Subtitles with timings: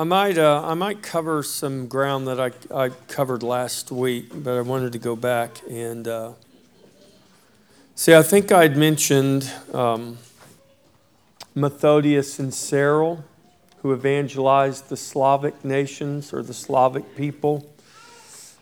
[0.00, 4.56] I might, uh, I might cover some ground that I, I covered last week, but
[4.56, 6.32] I wanted to go back and uh,
[7.96, 8.14] see.
[8.14, 10.16] I think I'd mentioned um,
[11.54, 13.22] Methodius and Cyril,
[13.82, 17.70] who evangelized the Slavic nations or the Slavic people.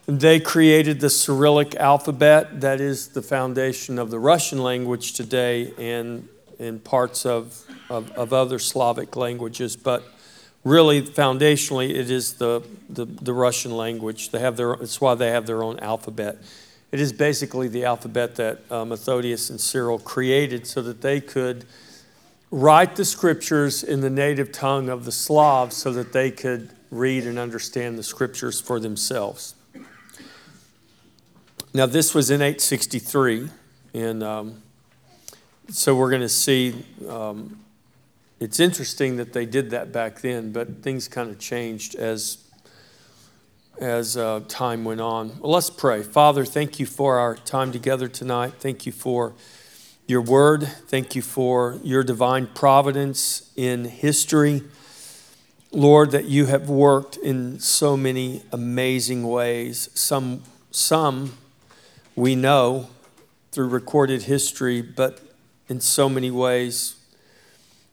[0.06, 6.28] They created the Cyrillic alphabet, that is the foundation of the Russian language today and
[6.58, 9.76] in parts of, of, of other Slavic languages.
[9.76, 10.02] But
[10.64, 14.30] really, foundationally, it is the, the, the Russian language.
[14.30, 16.38] They have their, it's why they have their own alphabet.
[16.90, 21.66] It is basically the alphabet that uh, Methodius and Cyril created so that they could
[22.50, 27.24] write the scriptures in the native tongue of the Slavs so that they could read
[27.24, 29.54] and understand the scriptures for themselves.
[31.74, 33.50] Now, this was in 863,
[33.92, 34.62] and um,
[35.68, 36.84] so we're going to see.
[37.06, 37.60] Um,
[38.40, 42.38] it's interesting that they did that back then, but things kind of changed as
[43.80, 45.38] as uh, time went on.
[45.38, 46.02] Well, let's pray.
[46.02, 48.54] Father, thank you for our time together tonight.
[48.58, 49.34] Thank you for
[50.08, 50.64] your word.
[50.64, 54.64] Thank you for your divine providence in history.
[55.70, 59.90] Lord, that you have worked in so many amazing ways.
[59.94, 61.34] Some, some
[62.16, 62.88] we know
[63.52, 65.20] through recorded history, but
[65.68, 66.97] in so many ways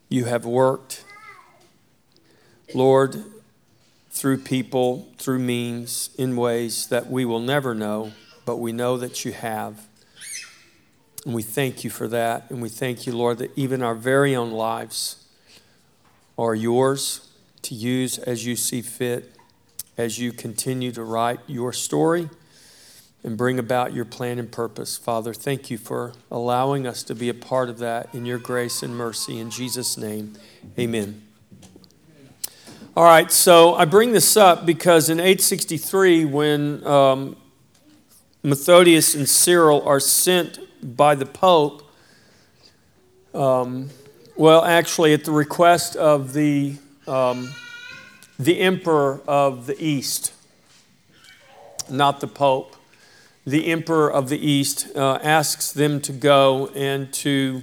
[0.09, 1.03] you have worked.
[2.73, 3.23] Lord,
[4.09, 8.11] through people, through means, in ways that we will never know,
[8.45, 9.87] but we know that you have.
[11.25, 12.49] And we thank you for that.
[12.49, 15.25] And we thank you, Lord, that even our very own lives
[16.37, 17.29] are yours
[17.63, 19.35] to use as you see fit,
[19.97, 22.29] as you continue to write your story
[23.25, 24.97] and bring about your plan and purpose.
[24.97, 28.83] Father, thank you for allowing us to be a part of that in your grace
[28.83, 29.39] and mercy.
[29.39, 30.35] In Jesus' name,
[30.77, 31.23] amen.
[32.95, 37.35] All right, so I bring this up because in 863, when um,
[38.43, 40.59] Methodius and Cyril are sent
[40.95, 41.81] by the Pope,
[43.33, 43.89] um,
[44.35, 46.75] well, actually, at the request of the,
[47.07, 47.49] um,
[48.37, 50.31] the Emperor of the East,
[51.89, 52.74] not the Pope
[53.45, 57.61] the emperor of the East uh, asks them to go and to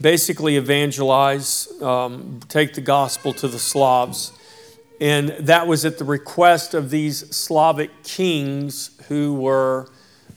[0.00, 4.32] basically evangelize, um, take the gospel to the Slavs.
[5.00, 9.88] And that was at the request of these Slavic kings who were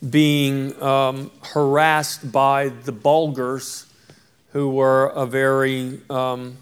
[0.10, 3.86] being um, harassed by the Bulgars,
[4.54, 6.58] who were a very um,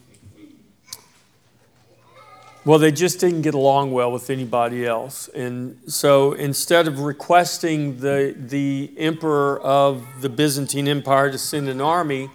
[2.65, 5.27] well, they just didn't get along well with anybody else.
[5.29, 11.79] And so instead of requesting the, the emperor of the Byzantine Empire to send an
[11.79, 12.27] army,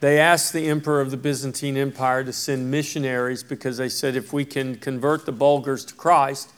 [0.00, 4.32] they asked the emperor of the Byzantine Empire to send missionaries because they said if
[4.32, 6.50] we can convert the Bulgars to Christ,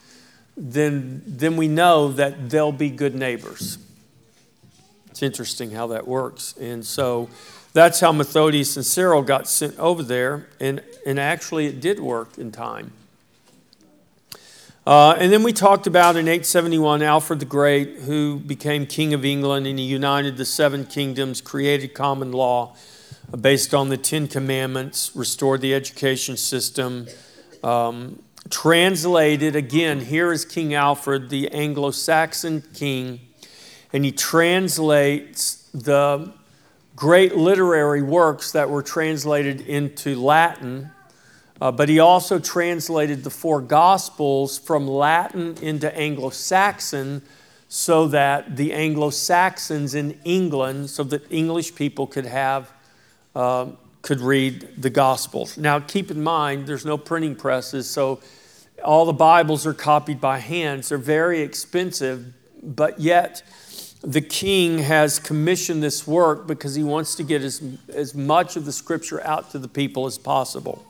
[0.57, 3.79] then, then we know that they'll be good neighbors.
[5.11, 6.55] It's interesting how that works.
[6.61, 7.29] And so
[7.73, 10.47] that's how Methodius and Cyril got sent over there.
[10.61, 12.93] And, and actually, it did work in time.
[14.89, 19.23] Uh, and then we talked about in 871 Alfred the Great, who became King of
[19.23, 22.75] England and he united the seven kingdoms, created common law
[23.31, 27.07] uh, based on the Ten Commandments, restored the education system,
[27.63, 33.21] um, translated, again, here is King Alfred, the Anglo Saxon king,
[33.93, 36.33] and he translates the
[36.97, 40.93] great literary works that were translated into Latin
[41.61, 47.23] uh, but he also translated the four Gospels from Latin into Anglo Saxon
[47.69, 52.73] so that the Anglo Saxons in England, so that English people could have,
[53.35, 53.67] uh,
[54.03, 55.59] could read the Gospels.
[55.59, 58.21] Now, keep in mind, there's no printing presses, so
[58.83, 60.89] all the Bibles are copied by hands.
[60.89, 62.33] They're very expensive,
[62.63, 63.43] but yet
[64.03, 67.61] the king has commissioned this work because he wants to get as,
[67.93, 70.85] as much of the scripture out to the people as possible.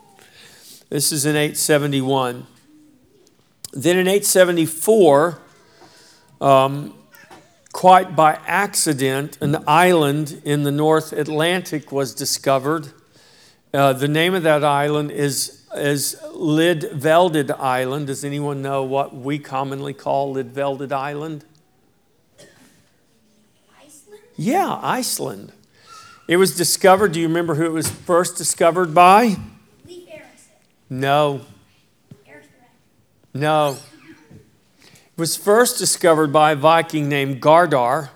[0.91, 2.47] This is in 871.
[3.75, 5.39] Then in 874,
[6.41, 6.95] um,
[7.73, 12.89] quite by accident, an island in the North Atlantic was discovered.
[13.75, 18.07] Uh, the name of that island is, is Lydveldet Island.
[18.07, 21.45] Does anyone know what we commonly call Lydveldet Island?
[23.79, 24.23] Iceland?
[24.37, 25.53] Yeah, Iceland.
[26.27, 27.13] It was discovered.
[27.13, 29.37] Do you remember who it was first discovered by?
[30.91, 31.43] No.
[33.35, 33.77] No.
[34.81, 38.09] It was first discovered by a Viking named Gardar,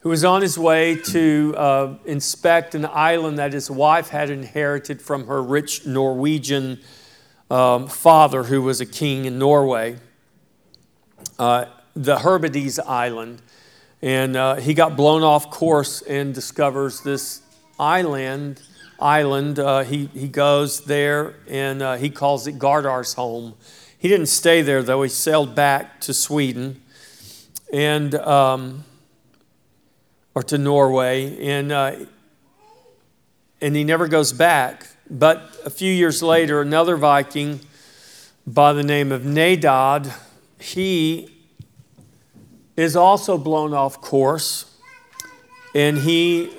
[0.00, 5.00] who was on his way to uh, inspect an island that his wife had inherited
[5.00, 6.80] from her rich Norwegian
[7.50, 9.96] um, father, who was a king in Norway,
[11.38, 11.64] uh,
[11.94, 13.40] the Hebrides Island.
[14.02, 17.40] And uh, he got blown off course and discovers this
[17.78, 18.60] island.
[18.98, 19.58] Island.
[19.58, 23.54] Uh, he, he goes there and uh, he calls it Gardar's home.
[23.98, 25.02] He didn't stay there though.
[25.02, 26.82] He sailed back to Sweden
[27.72, 28.84] and um,
[30.34, 31.96] or to Norway, and uh,
[33.60, 34.86] and he never goes back.
[35.10, 37.60] But a few years later, another Viking
[38.46, 40.12] by the name of Naddodd,
[40.58, 41.28] he
[42.76, 44.76] is also blown off course,
[45.74, 46.52] and he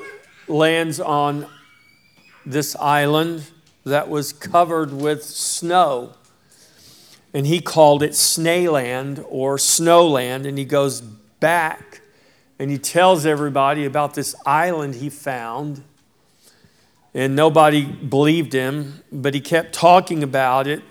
[0.47, 1.47] lands on
[2.50, 3.44] this island
[3.86, 6.13] that was covered with snow
[7.34, 10.48] and he called it Snaeland or Snowland.
[10.48, 12.01] And he goes back
[12.57, 15.84] and he tells everybody about this island he found.
[17.13, 20.84] And nobody believed him, but he kept talking about it.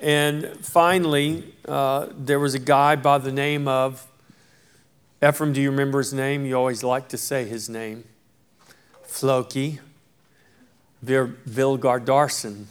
[0.00, 4.06] And finally, uh, there was a guy by the name of
[5.22, 5.52] Ephraim.
[5.52, 6.46] Do you remember his name?
[6.46, 8.04] You always like to say his name
[9.02, 9.80] Floki
[11.04, 12.66] Vilgardarson.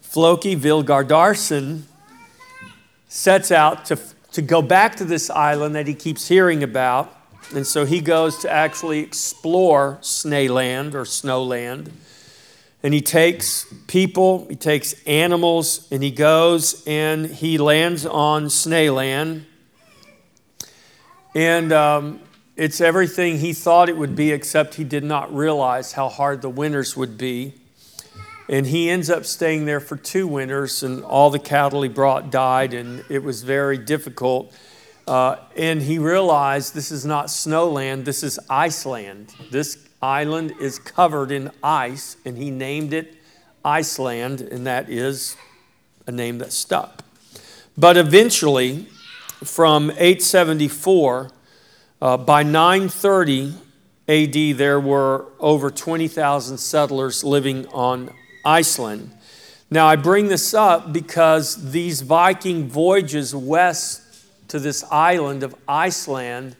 [0.00, 1.82] Floki Vilgardarson
[3.08, 3.98] sets out to,
[4.32, 7.16] to go back to this island that he keeps hearing about.
[7.54, 11.90] And so he goes to actually explore Snaeland or Snowland.
[12.82, 19.44] And he takes people, he takes animals, and he goes and he lands on Snaeland.
[21.34, 22.20] And um,
[22.56, 26.50] it's everything he thought it would be, except he did not realize how hard the
[26.50, 27.54] winters would be.
[28.48, 32.30] And he ends up staying there for two winters, and all the cattle he brought
[32.30, 34.52] died, and it was very difficult.
[35.06, 39.34] Uh, and he realized this is not snowland, this is Iceland.
[39.50, 43.16] This island is covered in ice, and he named it
[43.64, 45.36] Iceland, and that is
[46.06, 47.04] a name that stuck.
[47.76, 48.86] But eventually,
[49.44, 51.30] from 874,
[52.00, 53.54] uh, by 930
[54.08, 58.12] AD, there were over 20,000 settlers living on
[58.44, 59.12] Iceland.
[59.70, 64.02] Now, I bring this up because these Viking voyages west
[64.48, 66.56] to this island of Iceland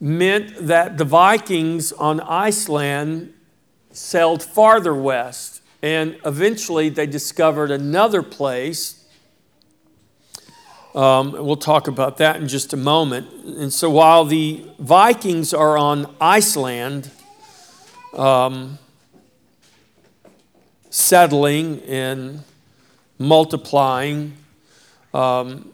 [0.00, 3.32] meant that the Vikings on Iceland
[3.92, 8.95] sailed farther west, and eventually they discovered another place.
[10.96, 13.30] Um, we'll talk about that in just a moment.
[13.44, 17.10] And so while the Vikings are on Iceland,
[18.14, 18.78] um,
[20.90, 22.42] settling and
[23.18, 24.34] multiplying.
[25.12, 25.72] Um,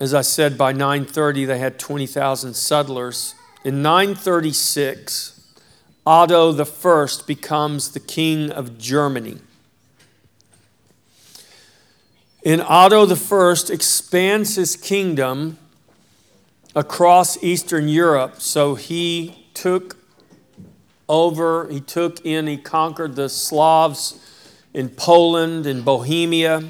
[0.00, 3.34] as I said, by 930, they had 20,000 settlers.
[3.64, 5.40] In 936,
[6.06, 9.38] Otto I becomes the king of Germany.
[12.44, 15.56] And Otto I expands his kingdom
[16.74, 18.42] across Eastern Europe.
[18.42, 19.96] So he took
[21.08, 21.68] over.
[21.68, 24.20] He took in, he conquered the Slavs
[24.72, 26.64] in Poland and Bohemia.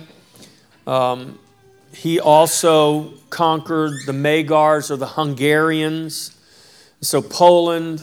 [0.86, 1.38] Um,
[1.92, 6.36] he also conquered the Magyars or the Hungarians.
[7.00, 8.02] So, Poland,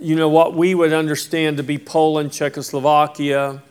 [0.00, 3.62] you know, what we would understand to be Poland, Czechoslovakia,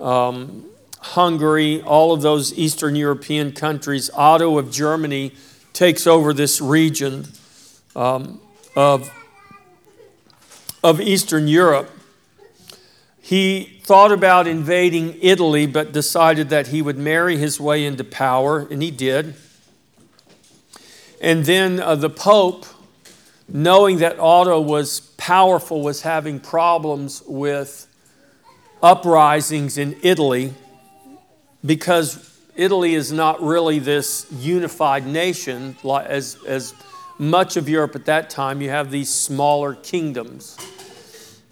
[0.00, 0.64] um,
[1.02, 4.08] Hungary, all of those Eastern European countries.
[4.14, 5.32] Otto of Germany
[5.72, 7.26] takes over this region
[7.96, 8.40] um,
[8.76, 9.10] of
[10.82, 11.90] of Eastern Europe.
[13.20, 18.66] He thought about invading Italy, but decided that he would marry his way into power,
[18.68, 19.34] and he did.
[21.20, 22.66] And then uh, the Pope,
[23.48, 27.86] knowing that Otto was powerful, was having problems with
[28.82, 30.52] uprisings in Italy
[31.64, 36.74] because Italy is not really this unified nation as, as
[37.18, 38.60] much of Europe at that time.
[38.60, 40.56] You have these smaller kingdoms.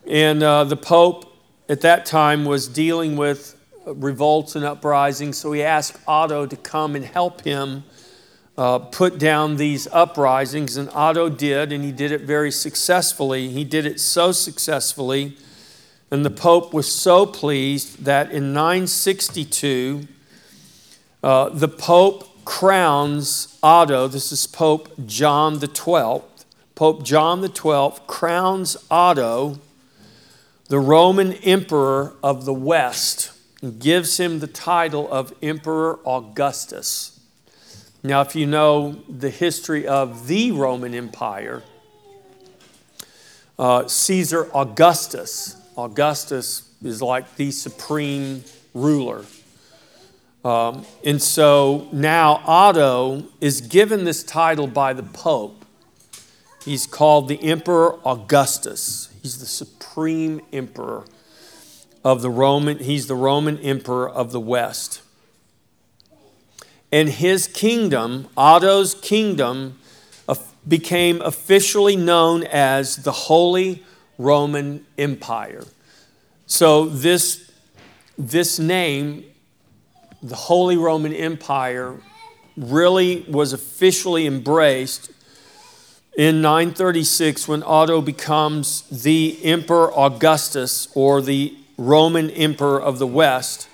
[0.07, 1.33] And uh, the Pope
[1.69, 6.97] at that time was dealing with revolts and uprisings, so he asked Otto to come
[6.97, 7.85] and help him
[8.59, 10.77] uh, put down these uprisings.
[10.77, 13.49] And Otto did, and he did it very successfully.
[13.49, 15.37] He did it so successfully,
[16.11, 20.09] and the Pope was so pleased that in 962,
[21.23, 24.09] uh, the Pope crowns Otto.
[24.09, 26.45] This is Pope John Twelfth.
[26.75, 29.59] Pope John Twelfth crowns Otto
[30.71, 37.19] the Roman emperor of the West and gives him the title of Emperor Augustus.
[38.05, 41.65] Now, if you know the history of the Roman Empire,
[43.59, 49.25] uh, Caesar Augustus, Augustus is like the supreme ruler.
[50.45, 55.65] Um, and so now Otto is given this title by the Pope.
[56.65, 59.13] He's called the Emperor Augustus.
[59.23, 61.05] He's the supreme emperor
[62.03, 65.03] of the Roman, he's the Roman emperor of the West.
[66.91, 69.79] And his kingdom, Otto's kingdom,
[70.67, 73.83] became officially known as the Holy
[74.21, 75.65] Roman Empire.
[76.47, 77.51] So this,
[78.19, 79.25] this name,
[80.23, 81.97] the Holy Roman Empire,
[82.55, 85.11] really was officially embraced
[86.19, 93.69] in 936 when Otto becomes the Emperor Augustus or the Roman Emperor of the West.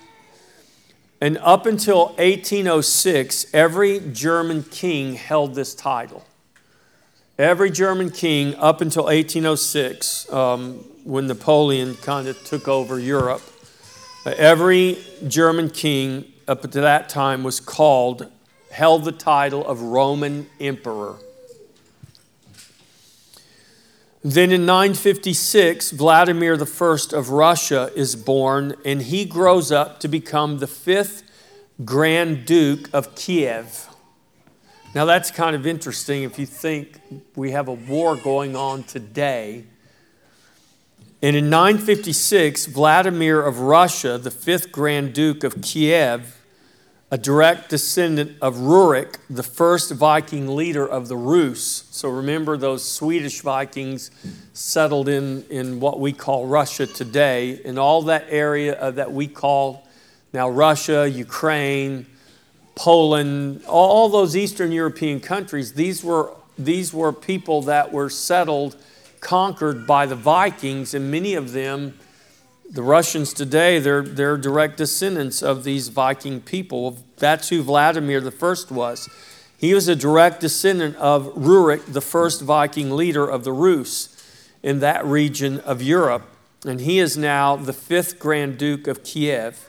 [1.21, 6.25] And up until 1806, every German king held this title.
[7.39, 13.43] Every German king up until 1806, um, when Napoleon kind of took over Europe,
[14.25, 14.97] uh, every
[15.29, 18.33] German king up to that time was called,
[18.71, 21.17] held the title of Roman Emperor.
[24.25, 30.59] Then in 956, Vladimir I of Russia is born, and he grows up to become
[30.59, 31.23] the fifth
[31.85, 33.89] Grand Duke of Kiev.
[34.97, 36.99] Now, that's kind of interesting if you think
[37.35, 39.65] we have a war going on today.
[41.21, 46.41] And in 956, Vladimir of Russia, the fifth Grand Duke of Kiev,
[47.11, 51.85] a direct descendant of Rurik, the first Viking leader of the Rus.
[51.91, 54.11] So remember, those Swedish Vikings
[54.55, 59.27] settled in, in what we call Russia today, in all that area uh, that we
[59.27, 59.87] call
[60.33, 62.07] now Russia, Ukraine,
[62.77, 65.73] Poland, all those Eastern European countries.
[65.73, 68.77] These were, these were people that were settled,
[69.21, 71.99] conquered by the Vikings, and many of them
[72.71, 76.99] the Russians today, they're, they're direct descendants of these Viking people.
[77.17, 79.09] That's who Vladimir the First was.
[79.59, 84.13] He was a direct descendant of Rurik, the first Viking leader of the Rus
[84.63, 86.25] in that region of Europe.
[86.67, 89.69] And he is now the fifth Grand Duke of Kiev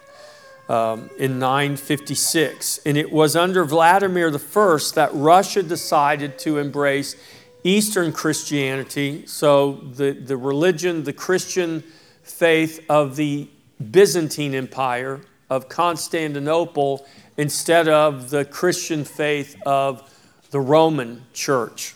[0.70, 2.80] um, in 956.
[2.86, 7.16] And it was under Vladimir First that Russia decided to embrace
[7.64, 9.26] Eastern Christianity.
[9.26, 11.84] So the, the religion, the Christian
[12.24, 13.50] faith of the
[13.92, 17.06] Byzantine Empire, of Constantinople,
[17.38, 20.14] instead of the Christian faith of
[20.52, 21.96] the Roman church.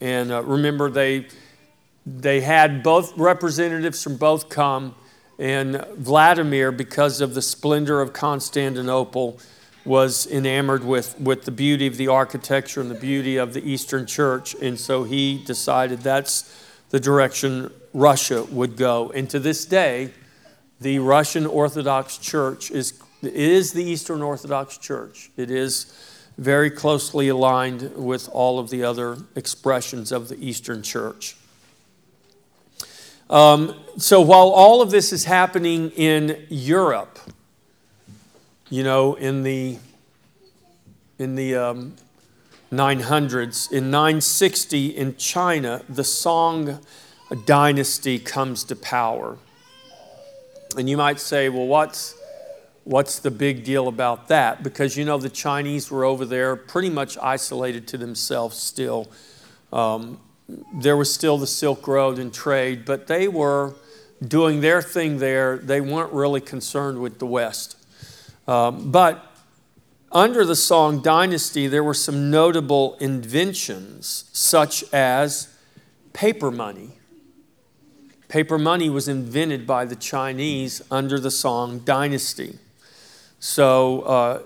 [0.00, 1.26] And uh, remember, they,
[2.04, 4.94] they had both representatives from both come,
[5.38, 9.38] and Vladimir, because of the splendor of Constantinople,
[9.84, 14.06] was enamored with, with the beauty of the architecture and the beauty of the Eastern
[14.06, 14.54] Church.
[14.54, 19.10] And so he decided that's the direction Russia would go.
[19.10, 20.10] And to this day,
[20.80, 25.30] the Russian Orthodox Church is, is the Eastern Orthodox Church.
[25.36, 25.92] It is
[26.38, 31.36] very closely aligned with all of the other expressions of the Eastern Church.
[33.30, 37.18] Um, so while all of this is happening in Europe,
[38.68, 39.78] you know, in the
[41.18, 41.94] in the um,
[42.72, 46.80] 900s, in 960 in China, the Song
[47.44, 49.38] dynasty comes to power.
[50.76, 52.16] And you might say, well, what's,
[52.82, 54.62] what's the big deal about that?
[54.62, 59.08] Because you know, the Chinese were over there pretty much isolated to themselves still.
[59.72, 63.74] Um, there was still the Silk Road and trade, but they were
[64.26, 65.58] doing their thing there.
[65.58, 67.76] They weren't really concerned with the West.
[68.46, 69.32] Um, but
[70.12, 75.48] under the Song Dynasty, there were some notable inventions, such as
[76.12, 76.92] paper money.
[78.28, 82.58] Paper money was invented by the Chinese under the Song dynasty.
[83.38, 84.42] So, uh,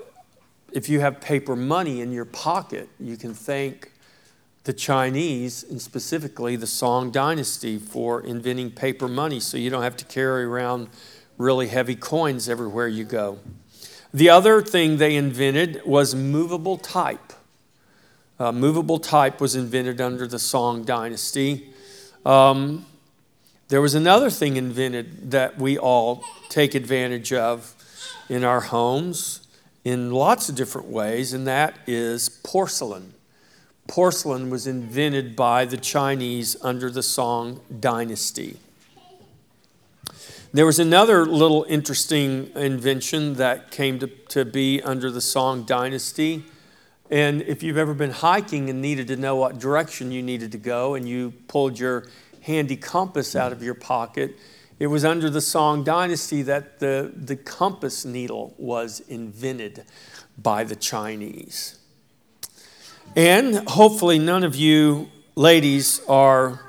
[0.73, 3.91] if you have paper money in your pocket, you can thank
[4.69, 9.97] the Chinese and specifically the Song dynasty for inventing paper money so you don't have
[9.97, 10.91] to carry around
[11.39, 13.39] really heavy coins everywhere you go.
[14.13, 17.33] The other thing they invented was movable type.
[18.39, 21.71] Uh, movable type was invented under the Song dynasty.
[22.27, 22.85] Um,
[23.69, 27.75] there was another thing invented that we all take advantage of
[28.29, 29.47] in our homes
[29.83, 33.15] in lots of different ways, and that is porcelain.
[33.89, 38.59] Porcelain was invented by the Chinese under the Song dynasty.
[40.53, 46.45] There was another little interesting invention that came to, to be under the Song dynasty.
[47.11, 50.59] And if you've ever been hiking and needed to know what direction you needed to
[50.59, 52.07] go, and you pulled your
[52.43, 54.37] handy compass out of your pocket
[54.79, 59.85] it was under the Song dynasty that the, the compass needle was invented
[60.41, 61.78] by the Chinese.
[63.17, 66.61] And hopefully, none of you ladies are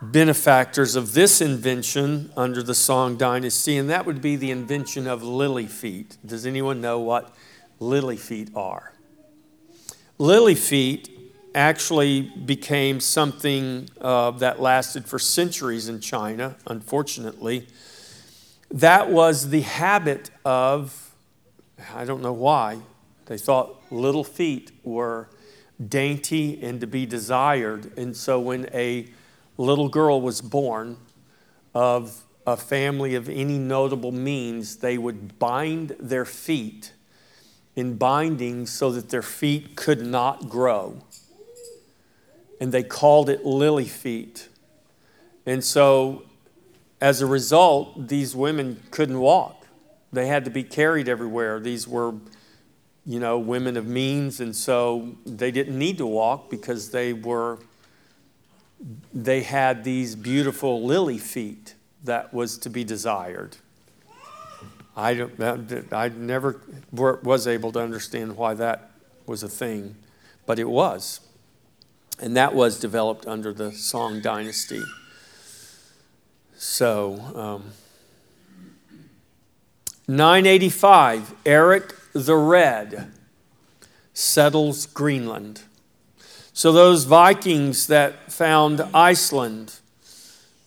[0.00, 5.22] benefactors of this invention under the Song dynasty, and that would be the invention of
[5.22, 6.16] lily feet.
[6.24, 7.34] Does anyone know what
[7.80, 8.92] lily feet are?
[10.18, 11.10] Lily feet
[11.54, 17.66] actually became something uh, that lasted for centuries in China, unfortunately.
[18.70, 21.14] That was the habit of,
[21.94, 22.78] I don't know why,
[23.26, 25.28] they thought little feet were
[25.88, 27.96] dainty and to be desired.
[27.98, 29.08] And so when a
[29.56, 30.96] little girl was born
[31.74, 36.92] of a family of any notable means, they would bind their feet
[37.74, 41.02] in bindings so that their feet could not grow.
[42.60, 44.48] And they called it lily feet.
[45.44, 46.22] And so,
[47.00, 49.66] as a result, these women couldn't walk.
[50.12, 51.58] They had to be carried everywhere.
[51.58, 52.14] These were,
[53.06, 57.58] you know, women of means, and so they didn't need to walk because they were
[59.12, 63.56] they had these beautiful lily feet that was to be desired.
[64.96, 66.60] I, don't, I never
[66.92, 68.90] was able to understand why that
[69.26, 69.96] was a thing,
[70.46, 71.20] but it was.
[72.20, 74.82] And that was developed under the Song Dynasty.
[76.56, 77.72] So, um,
[80.06, 83.12] 985, Eric the Red
[84.14, 85.62] settles Greenland.
[86.52, 89.74] So, those Vikings that found Iceland,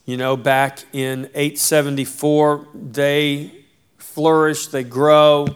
[0.06, 3.64] you know, back in 874, they
[3.98, 5.48] flourish, they grow.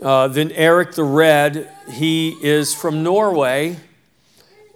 [0.00, 3.76] Uh, then Eric the Red, he is from Norway,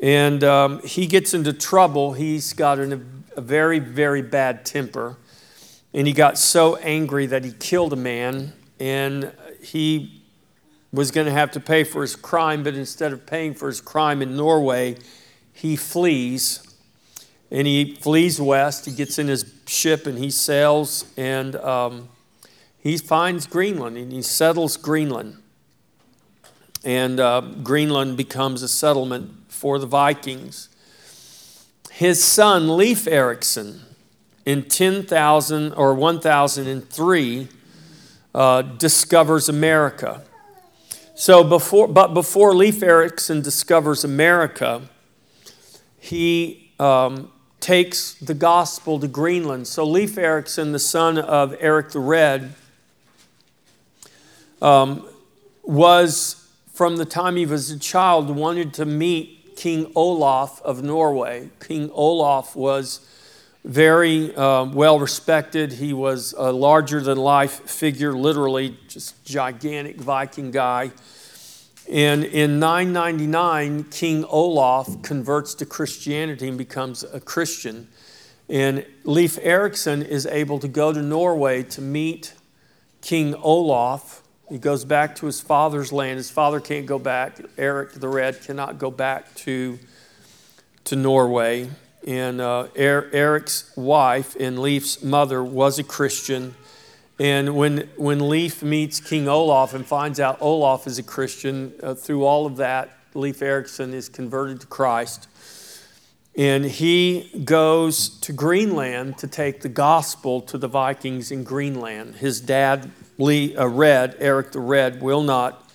[0.02, 2.14] and um, he gets into trouble.
[2.14, 5.16] He's got an, a very, very bad temper,
[5.94, 10.15] and he got so angry that he killed a man, and he
[10.96, 13.80] was going to have to pay for his crime, but instead of paying for his
[13.80, 14.96] crime in Norway,
[15.52, 16.62] he flees.
[17.50, 18.86] And he flees west.
[18.86, 22.08] He gets in his ship and he sails and um,
[22.78, 25.42] he finds Greenland and he settles Greenland.
[26.84, 30.68] And uh, Greenland becomes a settlement for the Vikings.
[31.90, 33.80] His son, Leif Erikson,
[34.44, 37.48] in 10,000 or 1003,
[38.34, 40.22] uh, discovers America.
[41.18, 44.82] So before, but before Leif Erikson discovers America,
[45.98, 49.66] he um, takes the gospel to Greenland.
[49.66, 52.52] So Leif Erikson, the son of Eric the Red,
[54.60, 55.08] um,
[55.62, 61.48] was from the time he was a child wanted to meet King Olaf of Norway.
[61.60, 63.00] King Olaf was
[63.66, 65.72] very uh, well respected.
[65.72, 70.92] He was a larger than life figure, literally just gigantic Viking guy.
[71.90, 77.88] And in 999, King Olaf converts to Christianity and becomes a Christian.
[78.48, 82.34] And Leif Erikson is able to go to Norway to meet
[83.02, 84.22] King Olaf.
[84.48, 86.18] He goes back to his father's land.
[86.18, 87.40] His father can't go back.
[87.58, 89.76] Eric the Red cannot go back to,
[90.84, 91.68] to Norway.
[92.06, 96.54] And uh, er, Eric's wife and Leif's mother was a Christian.
[97.18, 101.94] And when, when Leif meets King Olaf and finds out Olaf is a Christian, uh,
[101.94, 105.26] through all of that, Leif Erikson is converted to Christ.
[106.36, 112.16] And he goes to Greenland to take the gospel to the Vikings in Greenland.
[112.16, 115.70] His dad, Lee, uh, Red, Eric the Red, will not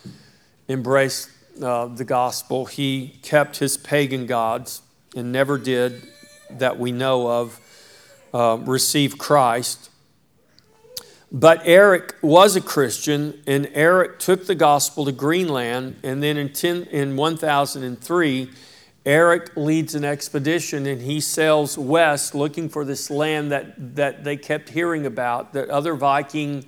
[0.67, 1.27] embrace
[1.61, 2.65] uh, the gospel.
[2.65, 4.83] He kept his pagan gods
[5.15, 6.03] and never did,
[6.59, 7.59] that we know of,
[8.33, 9.89] uh, receive Christ.
[11.31, 15.95] But Eric was a Christian, and Eric took the gospel to Greenland.
[16.03, 18.49] And then in, 10, in 1003,
[19.05, 24.37] Eric leads an expedition and he sails west looking for this land that, that they
[24.37, 26.65] kept hearing about, that other Viking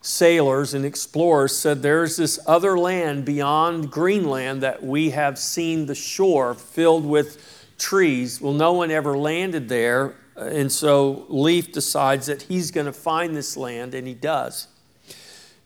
[0.00, 5.94] sailors and explorers said there's this other land beyond Greenland that we have seen the
[5.94, 8.40] shore filled with trees.
[8.40, 13.34] Well, no one ever landed there and so Leif decides that he's going to find
[13.34, 14.68] this land, and he does.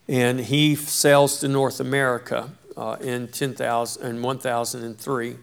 [0.08, 5.36] And he sails to North America uh, in, 10,000, in 1003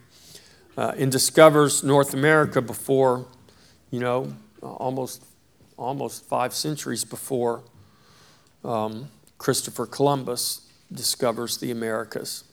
[0.78, 3.26] uh, and discovers North America before,
[3.92, 5.26] you know, almost,
[5.78, 7.64] almost five centuries before
[8.64, 12.46] um, Christopher Columbus discovers the Americas.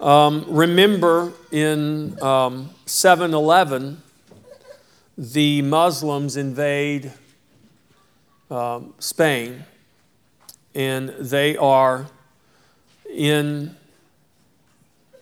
[0.00, 4.02] Um, remember in um, 7 Eleven,
[5.16, 7.12] the Muslims invade
[8.50, 9.64] um, Spain,
[10.74, 12.06] and they are
[13.08, 13.76] in,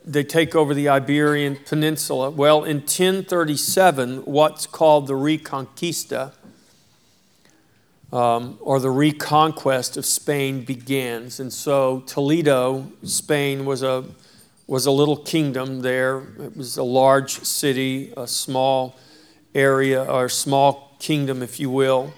[0.05, 2.31] they take over the Iberian Peninsula.
[2.31, 6.33] Well, in 1037, what's called the Reconquista,
[8.13, 11.41] um, or the reconquest of Spain begins.
[11.41, 14.05] And so Toledo, Spain, was a,
[14.73, 16.23] was a little kingdom there.
[16.41, 18.97] It was a large city, a small
[19.55, 22.15] area, or small kingdom, if you will.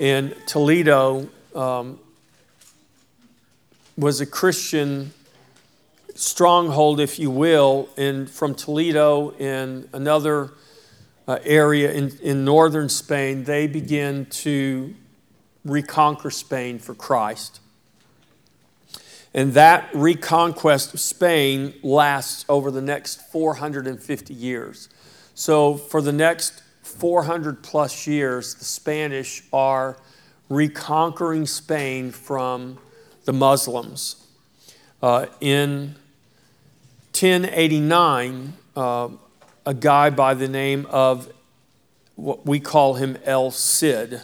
[0.00, 2.00] And Toledo um,
[3.96, 5.12] was a Christian
[6.16, 10.50] stronghold, if you will, and from Toledo in another
[11.28, 14.92] uh, area in, in northern Spain, they begin to
[15.64, 17.60] reconquer Spain for Christ.
[19.34, 24.88] And that reconquest of Spain lasts over the next 450 years.
[25.34, 29.96] So, for the next 400 plus years, the Spanish are
[30.50, 32.78] reconquering Spain from
[33.24, 34.26] the Muslims.
[35.00, 35.94] Uh, in
[37.12, 39.08] 1089, uh,
[39.64, 41.32] a guy by the name of
[42.16, 44.22] what we call him El Cid.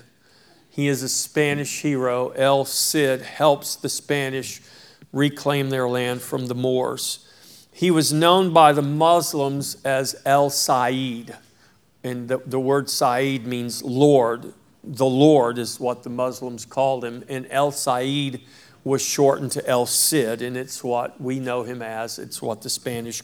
[0.69, 2.31] He is a Spanish hero.
[2.31, 4.61] El Cid helps the Spanish
[5.13, 7.27] reclaim their land from the Moors.
[7.73, 11.37] He was known by the Muslims as El Said,
[12.03, 14.53] and the, the word Said means Lord.
[14.83, 18.41] The Lord is what the Muslims called him, and El Said
[18.85, 22.19] was shortened to El Cid, and it's what we know him as.
[22.19, 23.23] It's what the Spanish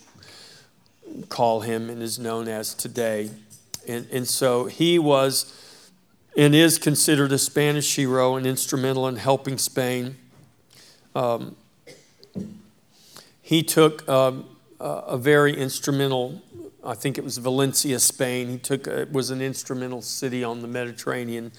[1.29, 3.31] call him and is known as today.
[3.87, 5.61] And, and so he was
[6.37, 10.17] and is considered a Spanish hero and instrumental in helping Spain.
[11.15, 11.55] Um,
[13.45, 14.47] he took um,
[14.81, 16.41] a very instrumental,
[16.83, 18.49] I think it was Valencia, Spain.
[18.49, 21.53] He took, it was an instrumental city on the Mediterranean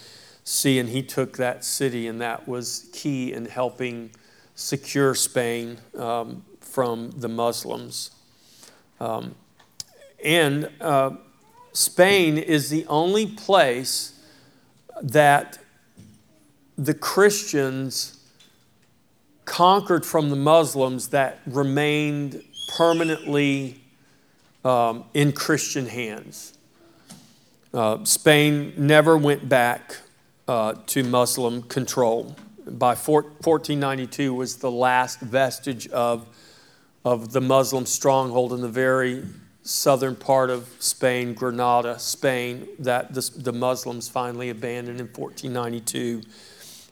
[0.43, 4.10] Sea, and he took that city, and that was key in helping
[4.56, 8.10] secure Spain um, from the Muslims.
[9.00, 9.36] Um,
[10.24, 11.12] and uh,
[11.71, 14.19] Spain is the only place
[15.04, 15.60] that
[16.80, 18.14] the Christians
[19.45, 22.43] conquered from the Muslims that remained
[22.75, 23.81] permanently
[24.63, 26.58] um, in Christian hands.
[27.73, 29.97] Uh, Spain never went back
[30.47, 32.36] uh, to Muslim control.
[32.65, 36.25] By 1492 was the last vestige of,
[37.03, 39.23] of the Muslim stronghold in the very
[39.62, 46.21] southern part of Spain, Granada, Spain, that the, the Muslims finally abandoned in 1492.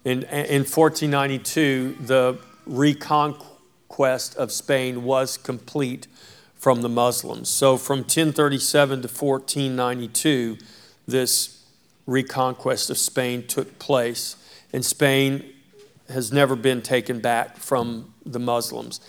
[0.05, 6.07] In, in 1492, the reconquest of Spain was complete
[6.55, 7.49] from the Muslims.
[7.49, 10.57] So from 1037 to 1492,
[11.07, 11.63] this
[12.05, 14.35] reconquest of Spain took place,
[14.73, 15.53] and Spain
[16.09, 18.99] has never been taken back from the Muslims.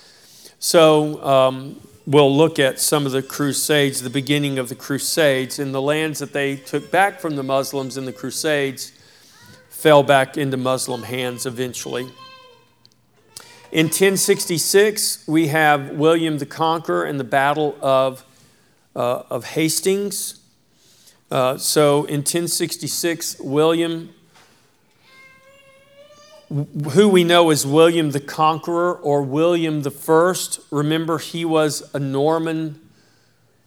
[0.60, 5.74] So um, we'll look at some of the Crusades, the beginning of the Crusades, and
[5.74, 8.92] the lands that they took back from the Muslims in the Crusades
[9.84, 12.04] fell back into Muslim hands eventually.
[13.70, 18.24] In 1066, we have William the Conqueror and the Battle of,
[18.96, 20.40] uh, of Hastings.
[21.30, 24.14] Uh, so in 1066, William,
[26.48, 31.98] who we know as William the Conqueror or William the First, remember he was a
[31.98, 32.80] Norman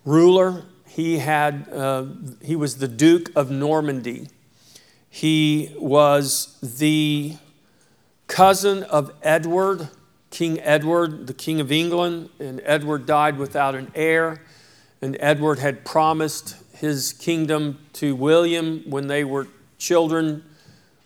[0.03, 0.63] ruler.
[0.87, 2.05] He, had, uh,
[2.41, 4.29] he was the Duke of Normandy.
[5.17, 7.37] He was the
[8.27, 9.89] cousin of Edward,
[10.29, 14.43] King Edward, the King of England, and Edward died without an heir.
[15.01, 19.47] And Edward had promised his kingdom to William when they were
[19.79, 20.43] children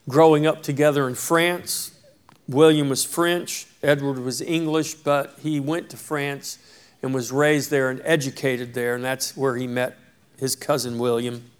[0.09, 1.97] growing up together in France.
[2.49, 6.57] William was French, Edward was English, but he went to France
[7.01, 9.97] and was raised there and educated there, and that's where he met
[10.37, 11.50] his cousin William.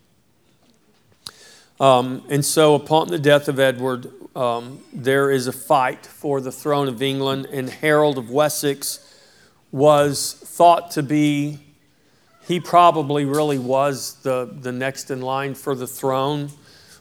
[1.81, 6.51] Um, and so, upon the death of Edward, um, there is a fight for the
[6.51, 8.99] throne of England, and Harold of Wessex
[9.71, 11.57] was thought to be,
[12.47, 16.51] he probably really was the, the next in line for the throne,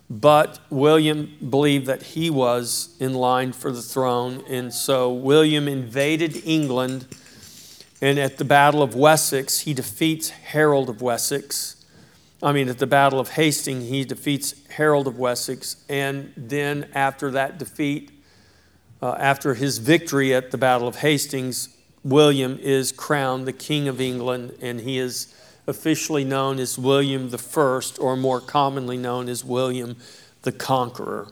[0.09, 6.43] but William believed that he was in line for the throne, and so William invaded
[6.47, 7.07] England,
[8.01, 11.77] and at the Battle of Wessex, he defeats Harold of Wessex
[12.43, 15.77] I mean, at the Battle of Hastings, he defeats Harold of Wessex.
[15.89, 18.11] And then, after that defeat,
[19.03, 24.01] uh, after his victory at the Battle of Hastings, William is crowned the King of
[24.01, 25.35] England, and he is
[25.67, 29.97] officially known as William I, or more commonly known as William
[30.43, 31.29] the Conqueror.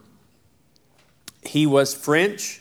[1.43, 2.61] He was French.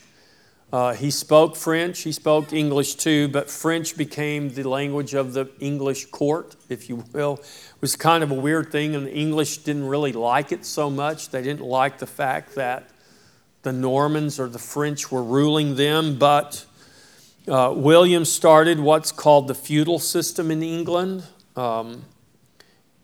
[0.71, 2.01] Uh, he spoke French.
[2.01, 7.05] He spoke English too, but French became the language of the English court, if you
[7.13, 7.35] will.
[7.35, 10.89] It was kind of a weird thing, and the English didn't really like it so
[10.89, 11.29] much.
[11.29, 12.89] They didn't like the fact that
[13.61, 16.65] the Normans or the French were ruling them, but
[17.47, 21.23] uh, William started what's called the feudal system in England,
[21.55, 22.03] um,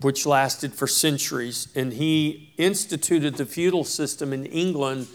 [0.00, 1.68] which lasted for centuries.
[1.74, 5.06] And he instituted the feudal system in England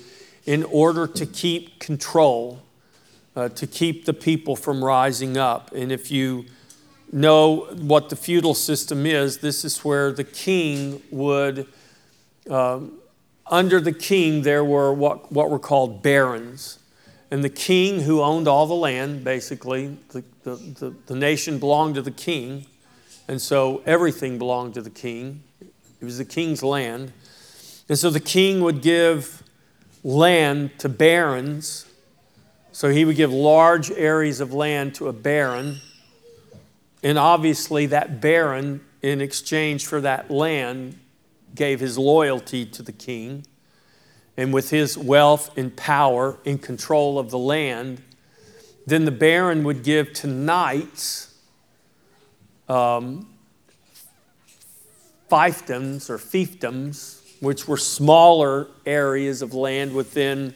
[0.49, 2.59] in order to keep control,
[3.35, 5.71] uh, to keep the people from rising up.
[5.73, 6.45] And if you
[7.11, 11.67] know what the feudal system is, this is where the king would,
[12.49, 12.93] um,
[13.45, 16.79] under the king, there were what, what were called barons.
[17.29, 21.93] And the king who owned all the land, basically, the, the, the, the, nation belonged
[21.93, 22.65] to the king.
[23.27, 25.43] And so everything belonged to the king.
[25.61, 27.13] It was the king's land.
[27.87, 29.38] And so the king would give
[30.03, 31.85] land to barons.
[32.71, 35.77] So he would give large areas of land to a baron.
[37.03, 40.99] And obviously, that baron, in exchange for that land,
[41.55, 43.45] gave his loyalty to the king
[44.39, 48.01] and with his wealth and power in control of the land,
[48.87, 51.35] then the baron would give to knights
[52.69, 53.27] um,
[55.29, 60.53] fiefdoms or fiefdoms, which were smaller areas of land within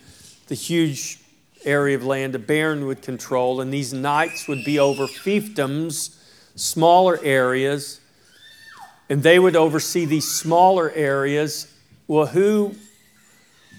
[0.47, 1.19] the huge
[1.65, 3.61] area of land a baron would control.
[3.61, 6.17] And these knights would be over fiefdoms,
[6.55, 8.01] smaller areas,
[9.09, 11.73] and they would oversee these smaller areas.
[12.07, 12.75] Well, who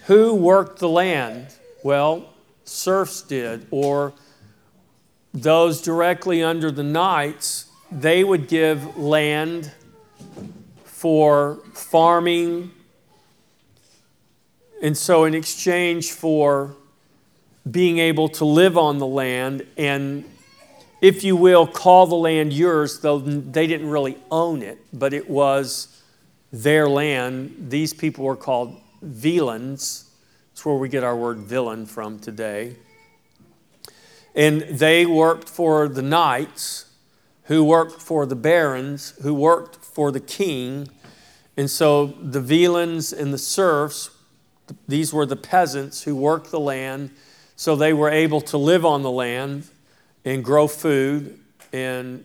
[0.06, 1.46] who worked the land?
[1.82, 2.28] Well,
[2.64, 4.12] serfs did, or
[5.32, 9.72] those directly under the knights, they would give land
[10.84, 12.70] for farming.
[14.84, 16.76] And so, in exchange for
[17.70, 20.26] being able to live on the land and,
[21.00, 25.30] if you will, call the land yours, though they didn't really own it, but it
[25.30, 26.02] was
[26.52, 27.70] their land.
[27.70, 30.04] These people were called villeins.
[30.50, 32.76] That's where we get our word villain from today.
[34.34, 36.90] And they worked for the knights,
[37.44, 40.90] who worked for the barons, who worked for the king.
[41.56, 44.10] And so the villeins and the serfs,
[44.88, 47.10] these were the peasants who worked the land,
[47.56, 49.64] so they were able to live on the land
[50.24, 51.38] and grow food,
[51.72, 52.24] and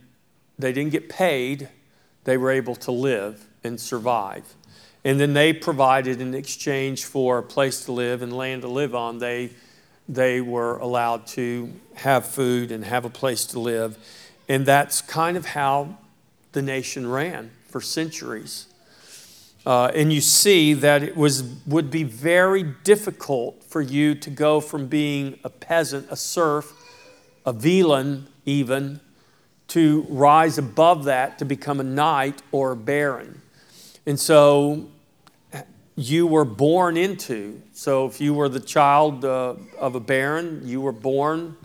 [0.58, 1.70] they didn't get paid,
[2.24, 4.56] they were able to live and survive.
[5.04, 8.94] And then they provided in exchange for a place to live and land to live
[8.94, 9.52] on, they,
[10.08, 13.98] they were allowed to have food and have a place to live.
[14.48, 15.98] And that's kind of how
[16.52, 18.68] the nation ran for centuries.
[19.65, 24.60] Uh, and you see that it was, would be very difficult for you to go
[24.62, 26.74] from being a peasant, a serf,
[27.45, 29.00] a villein even,
[29.67, 33.41] to rise above that to become a knight or a baron.
[34.06, 34.89] And so
[35.95, 37.62] you were born into.
[37.74, 41.58] So if you were the child uh, of a baron, you were born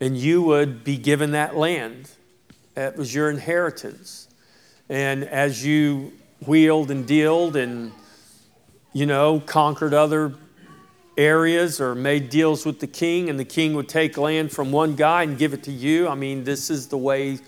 [0.00, 2.10] and you would be given that land.
[2.74, 4.28] That was your inheritance.
[4.88, 6.12] And as you
[6.46, 7.92] wheeled and dealed and,
[8.92, 10.34] you know, conquered other
[11.16, 14.96] areas or made deals with the king, and the king would take land from one
[14.96, 17.38] guy and give it to you, I mean, this is the way,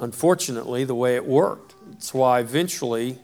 [0.00, 1.74] unfortunately, the way it worked.
[1.90, 3.18] That's why eventually,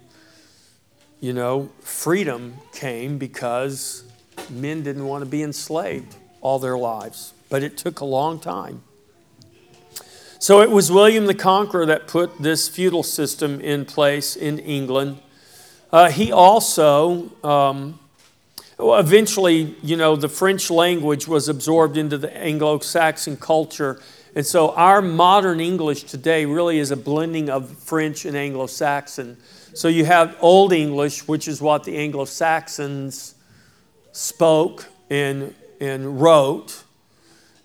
[1.21, 4.05] you know, freedom came because
[4.51, 7.33] men didn't want to be enslaved all their lives.
[7.49, 8.83] But it took a long time.
[10.45, 15.23] So it was William the Conqueror that put this feudal system in place in England.
[15.91, 17.99] Uh, he also, um,
[18.79, 24.03] eventually, you know, the French language was absorbed into the Anglo Saxon culture
[24.35, 29.39] and so our modern English today really is a blending of French and Anglo Saxon.
[29.73, 33.35] So you have Old English, which is what the Anglo Saxons
[34.13, 36.85] spoke and, and wrote.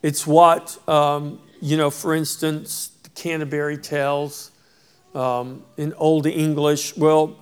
[0.01, 4.52] It's what, um, you know, for instance, the Canterbury Tales
[5.13, 6.95] um, in Old English.
[6.95, 7.38] Well,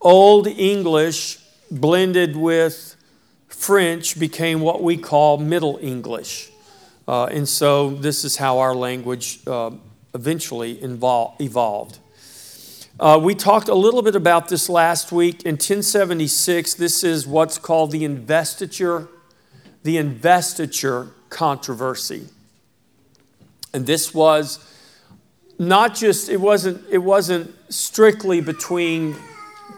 [0.00, 1.38] Old English
[1.70, 2.96] blended with
[3.48, 6.50] French became what we call Middle English.
[7.06, 9.70] Uh, and so this is how our language uh,
[10.14, 11.98] eventually invol- evolved.
[13.00, 15.42] Uh, we talked a little bit about this last week.
[15.44, 19.08] In 1076, this is what's called the investiture,
[19.84, 22.26] the investiture controversy.
[23.72, 24.64] And this was
[25.58, 29.16] not just it wasn't it wasn't strictly between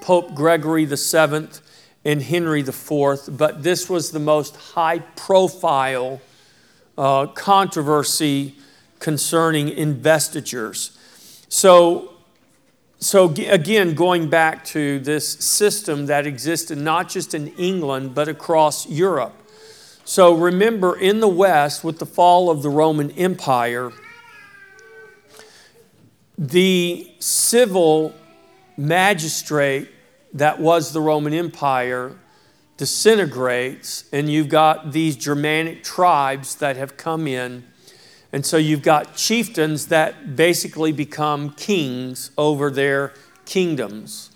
[0.01, 1.61] Pope Gregory the Seventh
[2.05, 6.21] and Henry the Fourth, but this was the most high profile
[6.97, 8.55] uh, controversy
[8.99, 10.97] concerning investitures.
[11.49, 12.13] So,
[12.99, 18.89] so again, going back to this system that existed not just in England but across
[18.89, 19.35] Europe.
[20.11, 23.93] So remember, in the West, with the fall of the Roman Empire,
[26.37, 28.13] the civil
[28.77, 29.89] magistrate
[30.35, 32.17] that was the Roman Empire
[32.77, 37.63] disintegrates, and you've got these Germanic tribes that have come in.
[38.33, 44.33] And so you've got chieftains that basically become kings over their kingdoms.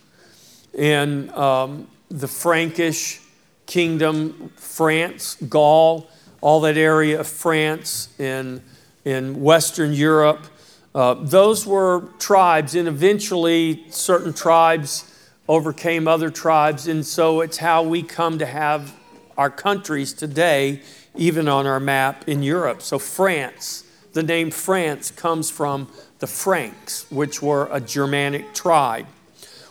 [0.79, 3.19] And um, the Frankish
[3.66, 6.09] kingdom, France, Gaul,
[6.40, 8.62] all that area of France in,
[9.05, 10.46] in Western Europe,
[10.94, 15.11] uh, those were tribes, and eventually certain tribes
[15.48, 18.94] overcame other tribes, and so it's how we come to have
[19.37, 20.81] our countries today,
[21.16, 22.81] even on our map in Europe.
[22.81, 25.88] So, France, the name France comes from
[26.20, 29.07] the Franks, which were a Germanic tribe.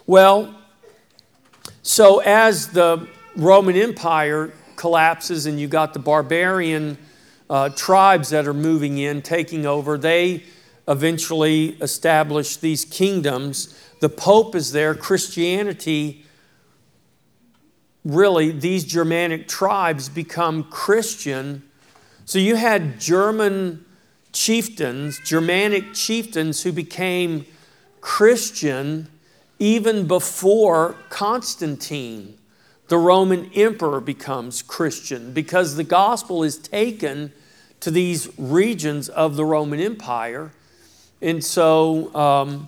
[0.05, 0.53] Well,
[1.81, 6.97] so as the Roman Empire collapses and you got the barbarian
[7.49, 10.43] uh, tribes that are moving in, taking over, they
[10.87, 13.79] eventually establish these kingdoms.
[14.01, 14.95] The Pope is there.
[14.95, 16.25] Christianity,
[18.03, 21.63] really, these Germanic tribes become Christian.
[22.25, 23.85] So you had German
[24.31, 27.45] chieftains, Germanic chieftains, who became
[28.01, 29.09] Christian
[29.59, 32.37] even before Constantine,
[32.87, 37.31] the Roman emperor, becomes Christian because the gospel is taken
[37.79, 40.51] to these regions of the Roman Empire
[41.23, 42.67] and so um,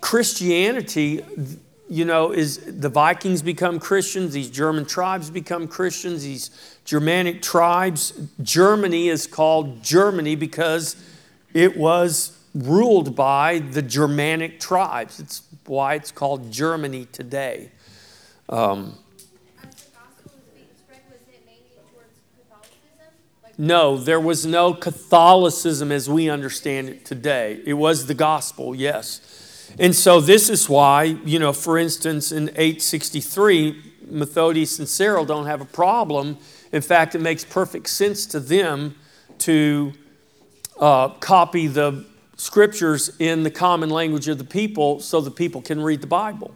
[0.00, 1.22] Christianity,
[1.88, 8.14] you know, is the Vikings become Christians, these German tribes become Christians, these Germanic tribes.
[8.42, 10.96] Germany is called Germany because
[11.52, 15.20] it was ruled by the Germanic tribes.
[15.20, 17.70] It's why it's called Germany today.
[18.48, 18.96] Um,
[23.58, 27.60] No, there was no Catholicism as we understand it today.
[27.64, 29.74] It was the gospel, yes.
[29.78, 35.46] And so this is why, you know, for instance, in 863, Methodius and Cyril don't
[35.46, 36.38] have a problem.
[36.72, 38.96] In fact, it makes perfect sense to them
[39.38, 39.92] to
[40.80, 42.04] uh, copy the
[42.36, 46.54] scriptures in the common language of the people so the people can read the Bible.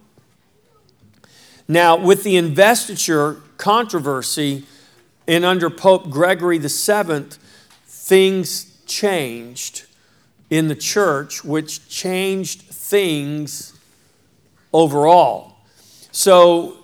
[1.69, 4.65] Now, with the investiture controversy,
[5.29, 7.27] and under Pope Gregory VII,
[7.87, 9.87] things changed
[10.51, 13.79] in the church, which changed things
[14.73, 15.57] overall.
[16.13, 16.77] So,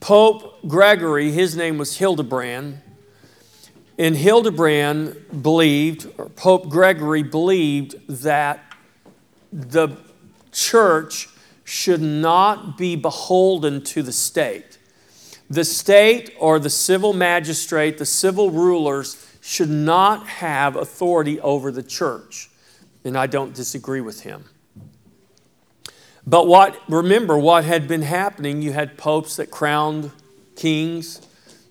[0.00, 2.80] Pope Gregory, his name was Hildebrand,
[3.96, 8.60] and Hildebrand believed, or Pope Gregory believed, that
[9.52, 9.96] the
[10.50, 11.28] church
[11.62, 14.73] should not be beholden to the state.
[15.50, 21.82] The state or the civil magistrate, the civil rulers, should not have authority over the
[21.82, 22.50] church.
[23.04, 24.44] And I don't disagree with him.
[26.26, 28.62] But what, remember what had been happening?
[28.62, 30.10] You had popes that crowned
[30.56, 31.20] kings.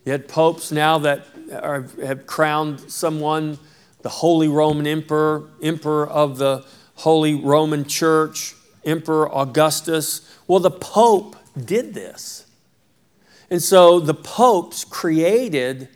[0.06, 3.58] You had popes now that are, have crowned someone,
[4.04, 8.54] the Holy Roman Emperor, Emperor of the Holy Roman Church,
[8.86, 10.38] Emperor Augustus.
[10.48, 12.46] Well, the Pope did this.
[13.54, 15.88] And so the popes created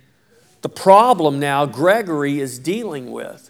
[0.61, 3.49] the problem now Gregory is dealing with.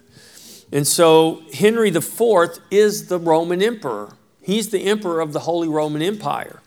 [0.72, 4.16] And so Henry IV is the Roman emperor.
[4.40, 6.62] He's the emperor of the Holy Roman Empire.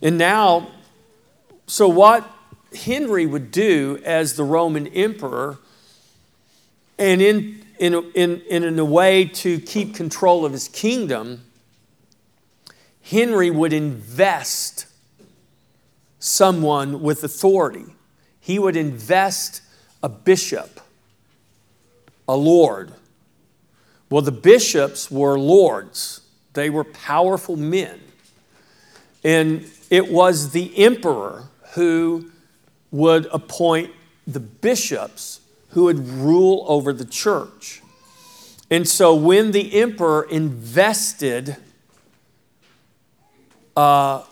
[0.00, 0.70] And now,
[1.66, 2.30] so what
[2.72, 5.58] Henry would do as the Roman emperor,
[6.96, 11.42] and in, in, in, in a way to keep control of his kingdom,
[13.02, 14.87] Henry would invest
[16.18, 17.84] someone with authority.
[18.40, 19.62] He would invest
[20.02, 20.80] a bishop,
[22.26, 22.92] a lord.
[24.10, 26.22] Well, the bishops were lords,
[26.54, 28.00] they were powerful men.
[29.22, 31.44] And it was the emperor
[31.74, 32.30] who
[32.90, 33.92] would appoint
[34.26, 35.40] the bishops
[35.70, 37.82] who would rule over the church.
[38.70, 41.56] And so when the emperor invested
[43.76, 44.24] uh,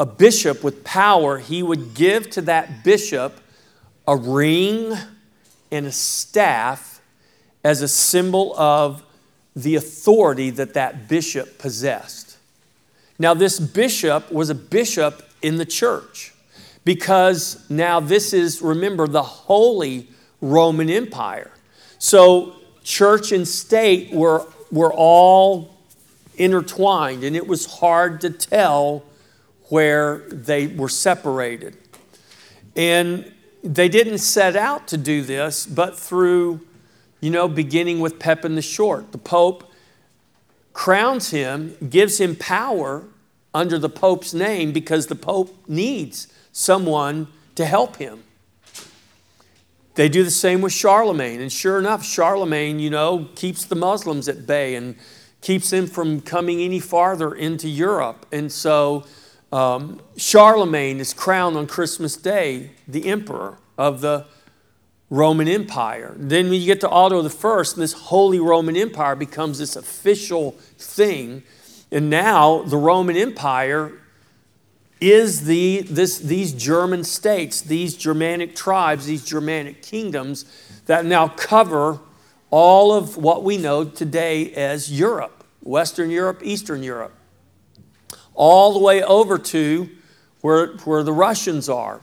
[0.00, 3.40] a bishop with power, he would give to that bishop
[4.06, 4.96] a ring
[5.70, 7.00] and a staff
[7.64, 9.02] as a symbol of
[9.54, 12.36] the authority that that bishop possessed.
[13.18, 16.32] Now, this bishop was a bishop in the church
[16.84, 20.08] because now this is, remember, the Holy
[20.40, 21.50] Roman Empire.
[21.98, 25.76] So, church and state were, were all
[26.36, 29.04] intertwined, and it was hard to tell
[29.72, 31.74] where they were separated.
[32.76, 33.32] And
[33.64, 36.60] they didn't set out to do this, but through,
[37.22, 39.12] you know, beginning with Pepin the Short.
[39.12, 39.64] The Pope
[40.74, 43.04] crowns him, gives him power
[43.54, 48.24] under the Pope's name because the Pope needs someone to help him.
[49.94, 51.40] They do the same with Charlemagne.
[51.40, 54.96] And sure enough, Charlemagne, you know, keeps the Muslims at bay and
[55.40, 58.26] keeps them from coming any farther into Europe.
[58.30, 59.06] And so
[59.52, 64.26] um, Charlemagne is crowned on Christmas Day, the emperor of the
[65.10, 66.14] Roman Empire.
[66.16, 71.42] Then when you get to Otto I, this Holy Roman Empire becomes this official thing.
[71.90, 73.92] And now the Roman Empire
[75.02, 80.46] is the, this, these German states, these Germanic tribes, these Germanic kingdoms
[80.86, 81.98] that now cover
[82.50, 87.12] all of what we know today as Europe, Western Europe, Eastern Europe
[88.34, 89.88] all the way over to
[90.40, 92.00] where, where the Russians are.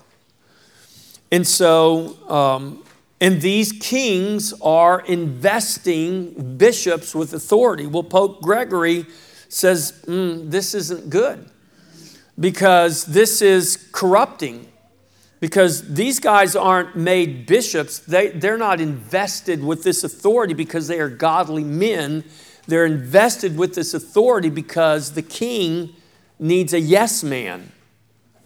[1.31, 2.83] And so, um,
[3.21, 7.85] and these kings are investing bishops with authority.
[7.85, 9.05] Well, Pope Gregory
[9.49, 11.49] says, mm, this isn't good
[12.39, 14.67] because this is corrupting.
[15.39, 20.99] Because these guys aren't made bishops, they, they're not invested with this authority because they
[20.99, 22.25] are godly men.
[22.67, 25.95] They're invested with this authority because the king
[26.39, 27.71] needs a yes man.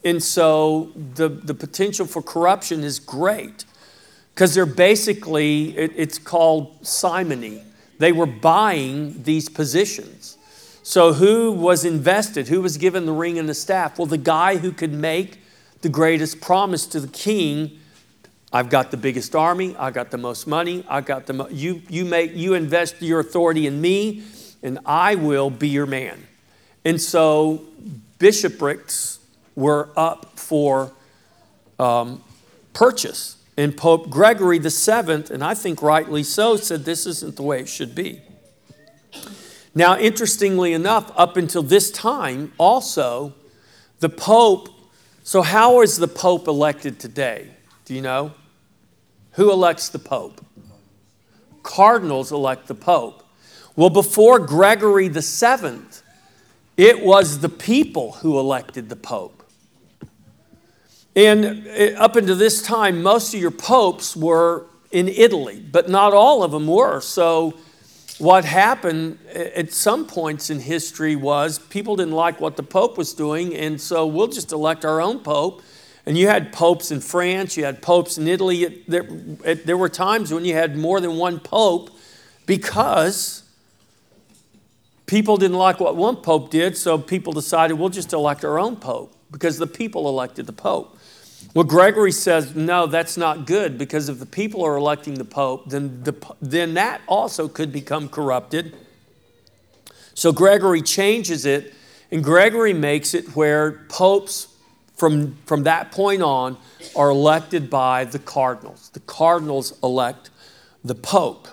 [0.04, 3.66] And so the, the potential for corruption is great
[4.34, 7.64] because they're basically, it, it's called simony.
[8.00, 10.38] They were buying these positions.
[10.86, 12.50] So, who was invested?
[12.50, 13.98] Who was given the ring and the staff?
[13.98, 15.40] Well, the guy who could make
[15.82, 17.80] the greatest promise to the king
[18.54, 21.82] I've got the biggest army, I got the most money, I got the mo- you
[21.90, 24.22] you make you invest your authority in me
[24.62, 26.28] and I will be your man.
[26.86, 27.62] And so
[28.20, 29.20] bishoprics
[29.56, 30.92] were up for
[31.80, 32.24] um,
[32.74, 33.38] purchase.
[33.56, 37.70] And Pope Gregory VII, and I think rightly so, said this isn't the way it
[37.70, 38.22] should be.
[39.76, 43.34] Now, interestingly enough, up until this time, also,
[44.00, 44.70] the Pope,
[45.24, 47.50] so how is the Pope elected today?
[47.86, 48.34] Do you know?
[49.34, 50.46] Who elects the Pope?
[51.64, 53.24] Cardinals elect the Pope.
[53.76, 55.80] Well, before Gregory VII,
[56.78, 59.44] it was the people who elected the Pope.
[61.16, 66.14] And eh, up until this time, most of your popes were in Italy, but not
[66.14, 67.02] all of them were.
[67.02, 67.56] So,
[68.18, 72.98] what happened eh, at some points in history was people didn't like what the Pope
[72.98, 75.62] was doing, and so we'll just elect our own Pope.
[76.06, 78.84] And you had popes in France, you had popes in Italy.
[78.88, 81.92] There, there were times when you had more than one Pope
[82.46, 83.43] because
[85.06, 88.76] People didn't like what one pope did, so people decided we'll just elect our own
[88.78, 90.98] pope because the people elected the pope.
[91.54, 95.70] Well, Gregory says, no, that's not good because if the people are electing the pope,
[95.70, 98.76] then, the, then that also could become corrupted.
[100.14, 101.74] So Gregory changes it,
[102.12, 104.48] and Gregory makes it where popes
[104.96, 106.58] from, from that point on
[106.96, 108.90] are elected by the cardinals.
[108.94, 110.30] The cardinals elect
[110.84, 111.48] the pope.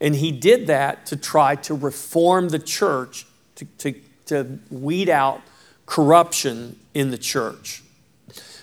[0.00, 3.26] And he did that to try to reform the church,
[3.56, 3.94] to, to,
[4.26, 5.42] to weed out
[5.86, 7.82] corruption in the church.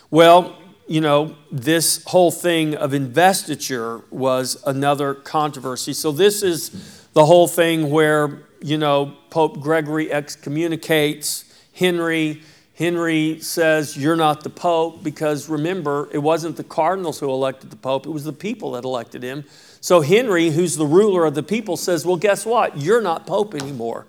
[0.10, 0.58] Well,
[0.88, 5.94] you know, this whole thing of investiture was another controversy.
[5.94, 6.70] So, this is
[7.14, 12.42] the whole thing where, you know, Pope Gregory excommunicates Henry.
[12.76, 17.76] Henry says, You're not the Pope, because remember, it wasn't the cardinals who elected the
[17.76, 19.44] Pope, it was the people that elected him.
[19.82, 22.78] So Henry, who's the ruler of the people, says, Well, guess what?
[22.78, 24.08] You're not Pope anymore.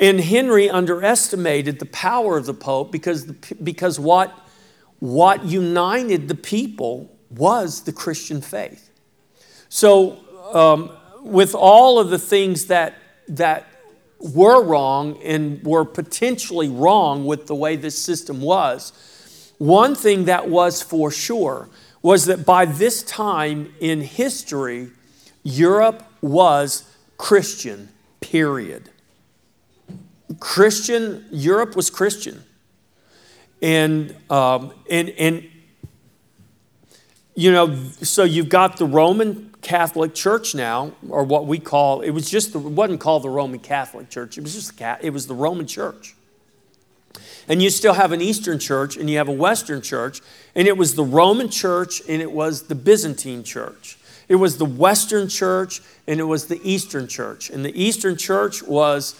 [0.00, 4.32] And Henry underestimated the power of the Pope because, because what,
[4.98, 8.90] what united the people was the Christian faith.
[9.68, 10.18] So,
[10.52, 12.94] um, with all of the things that,
[13.28, 13.66] that
[14.18, 18.92] were wrong and were potentially wrong with the way this system was,
[19.58, 21.68] one thing that was for sure
[22.02, 24.90] was that by this time in history,
[25.42, 26.84] Europe was
[27.16, 27.88] Christian,
[28.20, 28.90] period.
[30.40, 32.42] Christian, Europe was Christian.
[33.60, 35.48] And, um, and, and
[37.34, 42.10] you know, so you've got the Roman Catholic Church now, or what we call, it
[42.10, 45.28] was just, the, it wasn't called the Roman Catholic Church, it was just, it was
[45.28, 46.16] the Roman Church.
[47.48, 50.20] And you still have an Eastern church and you have a Western church,
[50.54, 53.98] and it was the Roman church and it was the Byzantine church.
[54.28, 57.50] It was the Western church and it was the Eastern church.
[57.50, 59.14] And the Eastern church was,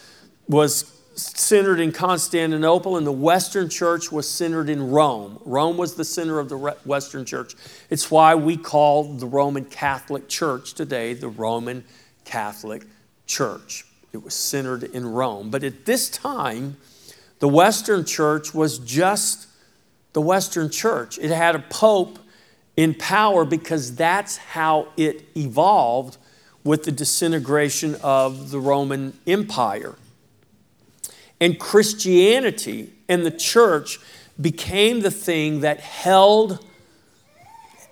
[0.48, 5.38] was centered in Constantinople, and the Western church was centered in Rome.
[5.44, 7.54] Rome was the center of the Western church.
[7.90, 11.84] It's why we call the Roman Catholic Church today the Roman
[12.24, 12.84] Catholic
[13.26, 13.84] Church.
[14.12, 15.50] It was centered in Rome.
[15.50, 16.76] But at this time,
[17.42, 19.48] the Western church was just
[20.12, 21.18] the Western church.
[21.18, 22.20] It had a pope
[22.76, 26.18] in power because that's how it evolved
[26.62, 29.96] with the disintegration of the Roman Empire.
[31.40, 33.98] And Christianity and the church
[34.40, 36.64] became the thing that held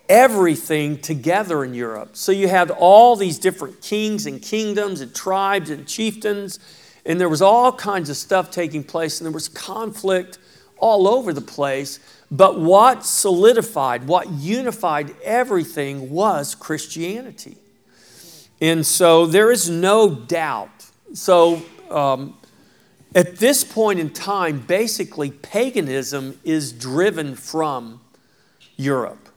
[0.08, 2.10] everything together in Europe.
[2.16, 6.60] So you had all these different kings and kingdoms and tribes and chieftains,
[7.04, 10.38] and there was all kinds of stuff taking place, and there was conflict
[10.78, 12.00] all over the place.
[12.30, 17.56] But what solidified, what unified everything was Christianity.
[18.60, 20.86] And so there is no doubt.
[21.14, 22.36] So um,
[23.14, 28.00] at this point in time, basically, paganism is driven from
[28.76, 29.28] Europe.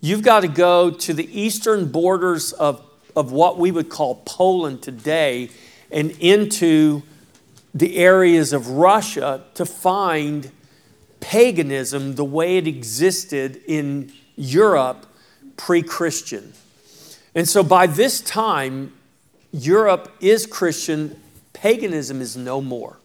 [0.00, 2.82] You've got to go to the eastern borders of,
[3.14, 5.50] of what we would call Poland today
[5.90, 7.02] and into
[7.74, 10.50] the areas of Russia to find
[11.20, 15.06] paganism the way it existed in Europe
[15.56, 16.52] pre Christian.
[17.34, 18.92] And so by this time,
[19.52, 21.20] Europe is Christian,
[21.52, 22.98] paganism is no more.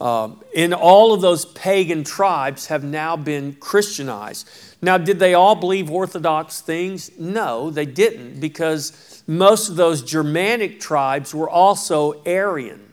[0.00, 4.48] Um, and all of those pagan tribes have now been Christianized.
[4.82, 7.16] Now, did they all believe Orthodox things?
[7.18, 12.92] No, they didn't, because most of those Germanic tribes were also Arian.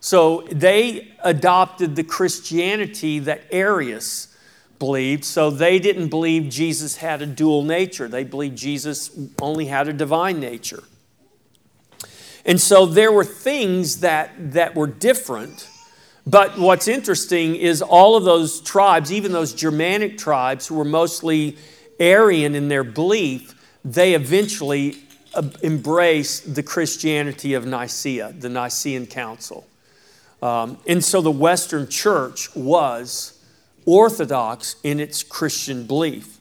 [0.00, 4.36] So they adopted the Christianity that Arius
[4.78, 5.24] believed.
[5.24, 9.10] So they didn't believe Jesus had a dual nature, they believed Jesus
[9.40, 10.84] only had a divine nature.
[12.44, 15.68] And so there were things that, that were different
[16.28, 21.56] but what's interesting is all of those tribes, even those Germanic tribes who were mostly
[21.98, 24.98] Arian in their belief, they eventually
[25.34, 29.66] uh, embraced the Christianity of Nicaea, the Nicene Council.
[30.42, 33.38] Um, and so the Western Church was
[33.84, 36.38] orthodox in its Christian belief.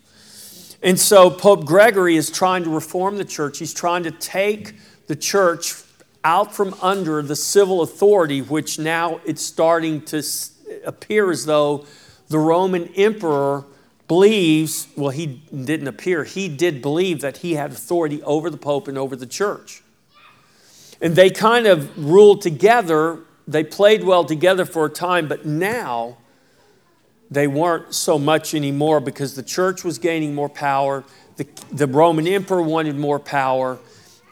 [0.83, 3.57] And so Pope Gregory is trying to reform the church.
[3.59, 4.75] He's trying to take
[5.07, 5.73] the church
[6.23, 10.21] out from under the civil authority, which now it's starting to
[10.85, 11.85] appear as though
[12.27, 13.65] the Roman emperor
[14.07, 18.87] believes, well, he didn't appear, he did believe that he had authority over the Pope
[18.87, 19.83] and over the church.
[21.01, 26.17] And they kind of ruled together, they played well together for a time, but now
[27.29, 31.03] they weren't so much anymore because the church was gaining more power,
[31.35, 33.77] the, the Roman emperor wanted more power.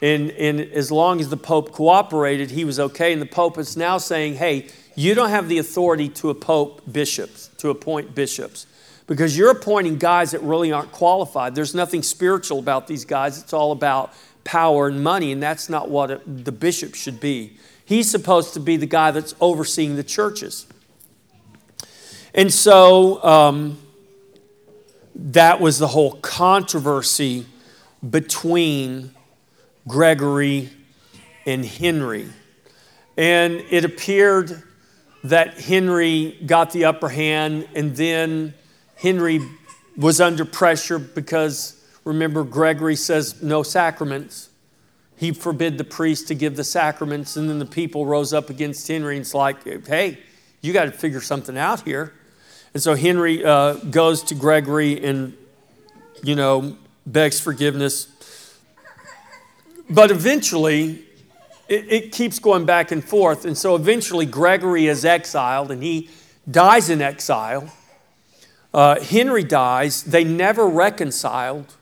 [0.02, 3.14] And, and as long as the Pope cooperated, he was okay.
[3.14, 7.50] And the Pope is now saying, hey, you don't have the authority to appoint bishops,
[7.58, 8.66] to appoint bishops,
[9.08, 11.56] because you're appointing guys that really aren't qualified.
[11.56, 13.42] There's nothing spiritual about these guys.
[13.42, 17.58] It's all about power and money, and that's not what the bishop should be.
[17.84, 20.66] He's supposed to be the guy that's overseeing the churches.
[22.34, 23.78] And so um,
[25.14, 27.46] that was the whole controversy
[28.08, 29.12] between
[29.88, 30.70] Gregory,
[31.46, 32.28] and Henry.
[33.18, 34.64] And it appeared
[35.24, 38.54] that Henry got the upper hand, and then
[38.96, 39.42] Henry
[39.98, 44.50] was under pressure because remember, Gregory says no sacraments.
[45.18, 48.86] He forbid the priest to give the sacraments, and then the people rose up against
[48.88, 50.20] Henry, and it's like, hey,
[50.62, 52.14] you got to figure something out here.
[52.74, 55.38] And so Henry uh, goes to Gregory and,
[56.22, 56.76] you know,
[57.06, 58.08] begs forgiveness
[59.90, 61.04] but eventually,
[61.68, 63.46] it, it, keeps going back and forth.
[63.46, 66.10] And so eventually, Gregory is exiled and he
[66.50, 67.72] dies in exile.
[68.76, 70.04] Uh, Henry dies.
[70.04, 71.74] They never reconciled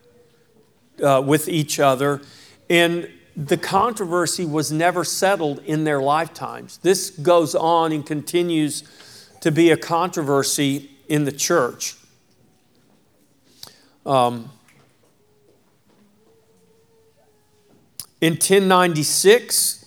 [1.04, 2.22] uh, with each other.
[2.70, 6.78] And the controversy was never settled in their lifetimes.
[6.78, 8.84] This goes on and continues
[9.42, 11.96] to be a controversy in the church.
[14.06, 14.52] Um,
[18.24, 19.84] In 1096,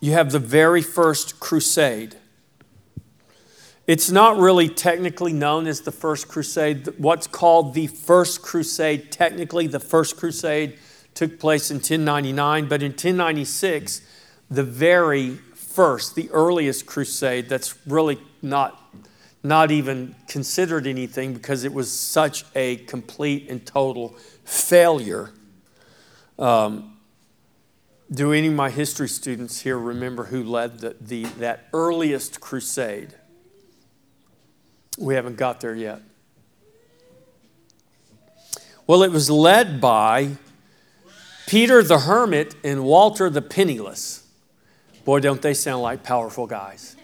[0.00, 2.16] you have the very first crusade.
[3.86, 6.86] It's not really technically known as the First Crusade.
[6.98, 10.78] What's called the First Crusade, technically, the First Crusade
[11.14, 14.02] took place in 1099, but in 1096,
[14.48, 18.94] the very first, the earliest crusade that's really not,
[19.42, 24.10] not even considered anything because it was such a complete and total
[24.44, 25.30] failure.
[26.38, 26.98] Um,
[28.12, 33.14] do any of my history students here remember who led the, the, that earliest crusade?
[34.98, 36.00] We haven't got there yet.
[38.86, 40.36] Well, it was led by
[41.46, 44.26] Peter the Hermit and Walter the Penniless.
[45.04, 46.96] Boy, don't they sound like powerful guys.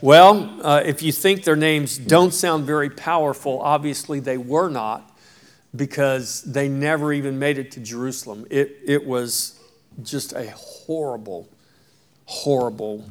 [0.00, 5.16] Well, uh, if you think their names don't sound very powerful, obviously they were not
[5.74, 8.46] because they never even made it to Jerusalem.
[8.50, 9.58] It, it was
[10.02, 11.48] just a horrible,
[12.26, 13.04] horrible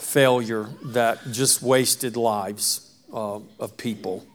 [0.00, 4.26] failure that just wasted lives uh, of people.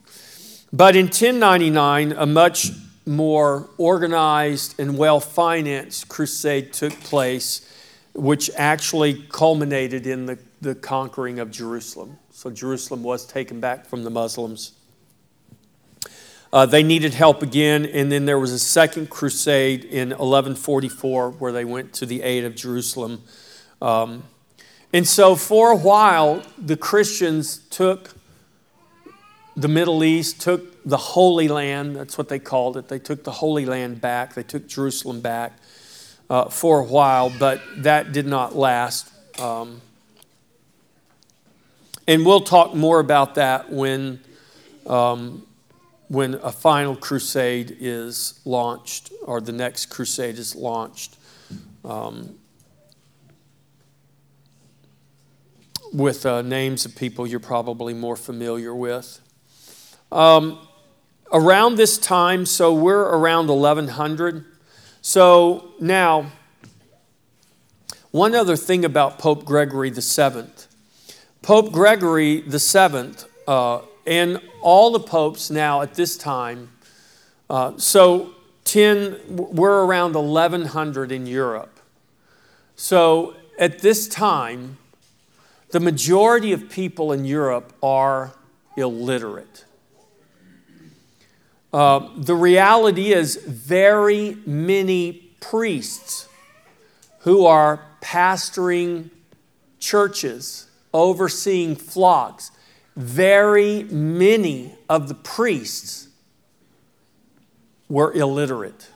[0.71, 2.71] But in 1099, a much
[3.05, 7.71] more organized and well financed crusade took place,
[8.13, 12.17] which actually culminated in the, the conquering of Jerusalem.
[12.31, 14.73] So Jerusalem was taken back from the Muslims.
[16.51, 21.51] Uh, they needed help again, and then there was a second crusade in 1144 where
[21.51, 23.23] they went to the aid of Jerusalem.
[23.81, 24.23] Um,
[24.95, 28.15] and so, for a while, the Christians took
[29.57, 32.87] the Middle East, took the Holy Land, that's what they called it.
[32.87, 35.51] They took the Holy Land back, they took Jerusalem back
[36.29, 39.11] uh, for a while, but that did not last.
[39.37, 39.81] Um,
[42.07, 44.21] and we'll talk more about that when,
[44.87, 45.45] um,
[46.07, 51.17] when a final crusade is launched or the next crusade is launched.
[51.83, 52.37] Um,
[55.95, 59.21] with uh, names of people you're probably more familiar with.
[60.11, 60.59] Um,
[61.31, 64.45] around this time, so we're around 1100.
[65.01, 66.31] So now,
[68.11, 70.47] one other thing about Pope Gregory VII.
[71.41, 73.11] Pope Gregory VII
[73.47, 76.71] uh, and all the popes now at this time,
[77.49, 78.31] uh, so
[78.65, 81.79] 10, we're around 1100 in Europe.
[82.75, 84.77] So at this time,
[85.71, 88.33] the majority of people in Europe are
[88.77, 89.65] illiterate.
[91.73, 95.11] Uh, the reality is, very many
[95.41, 96.29] priests
[97.19, 99.09] who are pastoring
[99.79, 102.51] churches, overseeing flocks,
[102.95, 106.07] very many of the priests
[107.89, 108.89] were illiterate.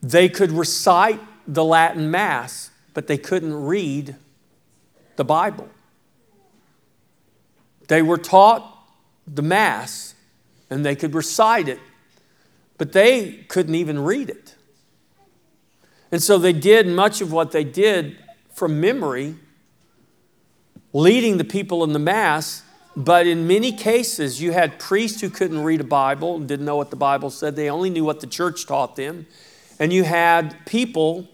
[0.00, 4.14] They could recite the Latin Mass, but they couldn't read
[5.18, 5.68] the Bible.
[7.88, 8.64] They were taught
[9.26, 10.14] the Mass,
[10.70, 11.80] and they could recite it,
[12.78, 14.54] but they couldn't even read it.
[16.10, 18.16] And so they did much of what they did
[18.50, 19.34] from memory,
[20.92, 22.62] leading the people in the Mass.
[22.96, 26.76] But in many cases, you had priests who couldn't read a Bible and didn't know
[26.76, 27.56] what the Bible said.
[27.56, 29.26] They only knew what the church taught them.
[29.78, 31.28] And you had people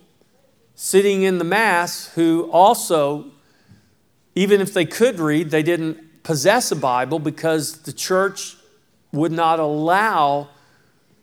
[0.74, 3.26] sitting in the Mass who also,
[4.34, 8.56] even if they could read, they didn't possess a Bible because the church
[9.12, 10.48] would not allow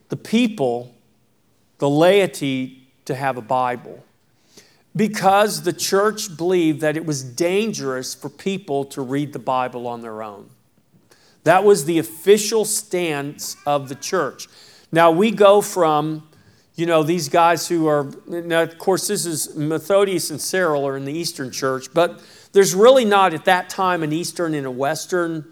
[0.09, 0.93] the people,
[1.79, 4.03] the laity, to have a Bible
[4.95, 10.01] because the church believed that it was dangerous for people to read the Bible on
[10.01, 10.49] their own.
[11.43, 14.47] That was the official stance of the church.
[14.91, 16.27] Now we go from,
[16.75, 20.97] you know, these guys who are, now of course, this is Methodius and Cyril are
[20.97, 22.21] in the Eastern church, but
[22.51, 25.45] there's really not at that time an Eastern and a Western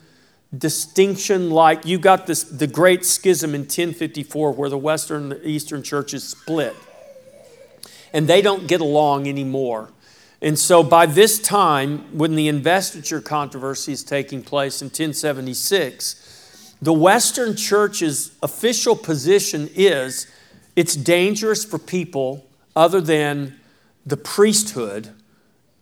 [0.58, 5.48] distinction like you got this the great schism in 1054 where the western and the
[5.48, 6.76] eastern churches split
[8.14, 9.90] and they don't get along anymore.
[10.42, 16.94] And so by this time when the investiture controversy is taking place in 1076 the
[16.94, 20.26] western church's official position is
[20.76, 23.60] it's dangerous for people other than
[24.04, 25.14] the priesthood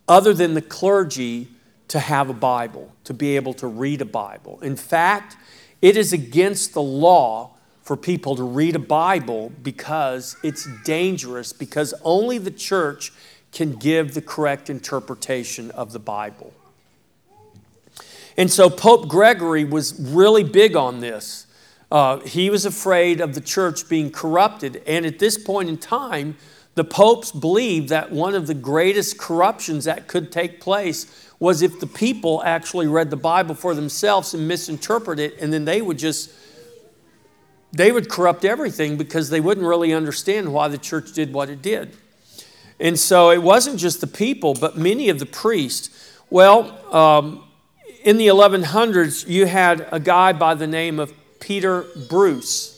[0.08, 1.48] other than the clergy
[1.88, 4.58] to have a Bible, to be able to read a Bible.
[4.60, 5.36] In fact,
[5.80, 7.50] it is against the law
[7.82, 13.12] for people to read a Bible because it's dangerous, because only the church
[13.52, 16.52] can give the correct interpretation of the Bible.
[18.36, 21.46] And so Pope Gregory was really big on this.
[21.90, 24.82] Uh, he was afraid of the church being corrupted.
[24.86, 26.36] And at this point in time,
[26.78, 31.80] the popes believed that one of the greatest corruptions that could take place was if
[31.80, 35.98] the people actually read the Bible for themselves and misinterpret it, and then they would
[35.98, 36.30] just
[37.72, 41.62] they would corrupt everything because they wouldn't really understand why the church did what it
[41.62, 41.96] did.
[42.78, 45.90] And so it wasn't just the people, but many of the priests.
[46.30, 47.42] Well, um,
[48.04, 52.77] in the 1100s, you had a guy by the name of Peter Bruce.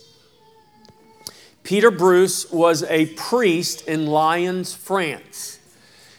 [1.71, 5.61] Peter Bruce was a priest in Lyons, France.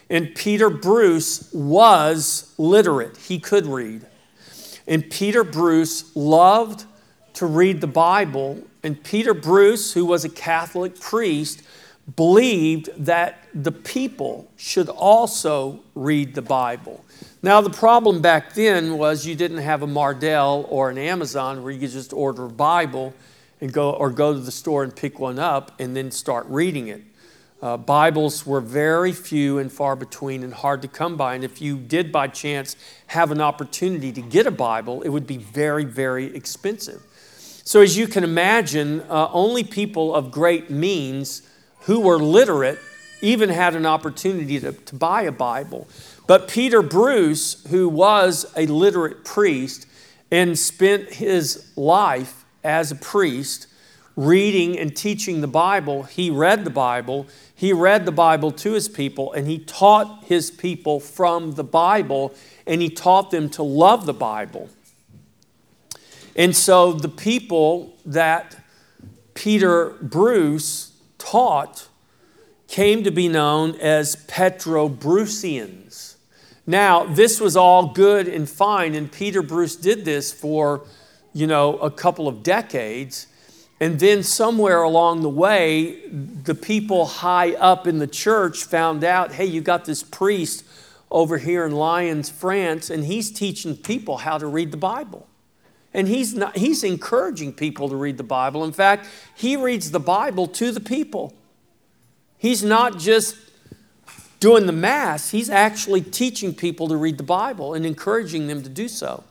[0.08, 4.06] And Peter Bruce was literate, he could read.
[4.86, 6.86] And Peter Bruce loved
[7.34, 8.62] to read the Bible.
[8.82, 11.62] And Peter Bruce, who was a Catholic priest,
[12.16, 17.04] believed that the people should also read the Bible.
[17.42, 21.70] Now, the problem back then was you didn't have a Mardel or an Amazon where
[21.70, 23.12] you could just order a Bible
[23.62, 26.88] and go, or go to the store and pick one up and then start reading
[26.88, 27.00] it.
[27.62, 31.36] Uh, Bibles were very few and far between and hard to come by.
[31.36, 32.74] And if you did by chance
[33.06, 37.02] have an opportunity to get a Bible, it would be very, very expensive.
[37.64, 41.42] So, as you can imagine, uh, only people of great means
[41.82, 42.80] who were literate
[43.20, 45.86] even had an opportunity to, to buy a Bible.
[46.26, 49.86] But Peter Bruce, who was a literate priest
[50.32, 53.66] and spent his life as a priest
[54.16, 57.26] reading and teaching the Bible, he read the Bible.
[57.54, 62.34] He read the Bible to his people and he taught his people from the Bible
[62.66, 64.68] and he taught them to love the Bible.
[66.36, 68.56] And so the people that
[69.34, 71.88] Peter Bruce taught
[72.68, 76.16] came to be known as Petrobrusians.
[76.66, 80.82] Now, this was all good and fine, and Peter Bruce did this for,
[81.32, 83.26] you know, a couple of decades.
[83.80, 89.32] And then somewhere along the way, the people high up in the church found out
[89.32, 90.64] hey, you got this priest
[91.10, 95.28] over here in Lyons, France, and he's teaching people how to read the Bible.
[95.94, 98.64] And he's, not, he's encouraging people to read the Bible.
[98.64, 101.34] In fact, he reads the Bible to the people.
[102.38, 103.36] He's not just
[104.40, 108.68] doing the Mass, he's actually teaching people to read the Bible and encouraging them to
[108.68, 109.22] do so.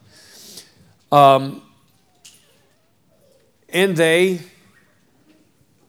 [1.12, 1.62] Um,
[3.72, 4.42] and they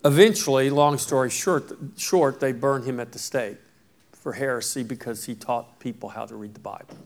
[0.04, 3.56] eventually, long story short, short, they burned him at the stake
[4.12, 6.96] for heresy because he taught people how to read the Bible.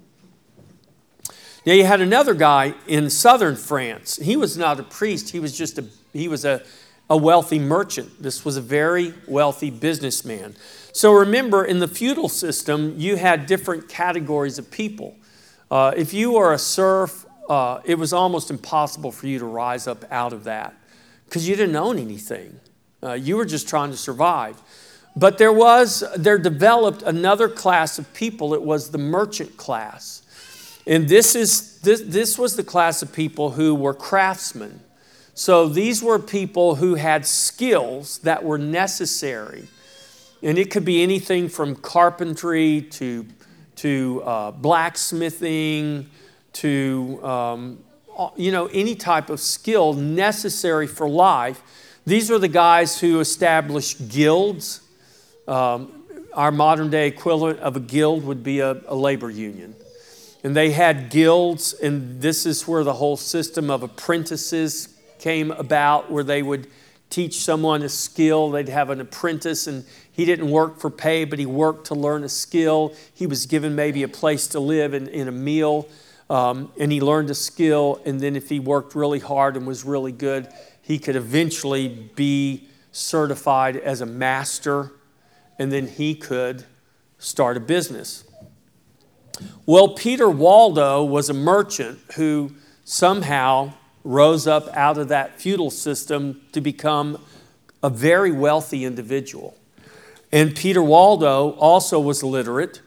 [1.64, 4.16] Now you had another guy in southern France.
[4.16, 6.62] He was not a priest, he was just a he was a,
[7.10, 8.22] a wealthy merchant.
[8.22, 10.56] This was a very wealthy businessman.
[10.92, 15.14] So remember, in the feudal system, you had different categories of people.
[15.70, 19.86] Uh, if you were a serf, uh, it was almost impossible for you to rise
[19.86, 20.74] up out of that
[21.24, 22.61] because you didn't own anything.
[23.03, 24.61] Uh, you were just trying to survive.
[25.14, 28.53] But there was, there developed another class of people.
[28.53, 30.22] It was the merchant class.
[30.86, 34.80] And this, is, this, this was the class of people who were craftsmen.
[35.34, 39.68] So these were people who had skills that were necessary.
[40.42, 43.26] And it could be anything from carpentry to,
[43.76, 46.11] to uh, blacksmithing
[46.61, 47.84] to, um,
[48.36, 51.62] you know, any type of skill necessary for life.
[52.07, 54.80] These are the guys who established guilds.
[55.48, 59.74] Um, our modern day equivalent of a guild would be a, a labor union
[60.46, 66.09] and they had guilds, and this is where the whole system of apprentices came about,
[66.09, 66.68] where they would
[67.11, 68.52] teach someone a skill.
[68.52, 72.22] They'd have an apprentice, and he didn't work for pay, but he worked to learn
[72.22, 72.94] a skill.
[73.12, 75.88] He was given maybe a place to live and, in a meal,
[76.28, 78.00] um, and he learned a skill.
[78.04, 80.48] And then, if he worked really hard and was really good,
[80.82, 84.92] he could eventually be certified as a master,
[85.58, 86.64] and then he could
[87.18, 88.24] start a business.
[89.66, 92.52] Well, Peter Waldo was a merchant who
[92.84, 93.72] somehow
[94.04, 97.20] rose up out of that feudal system to become
[97.82, 99.56] a very wealthy individual.
[100.32, 102.80] And Peter Waldo also was literate,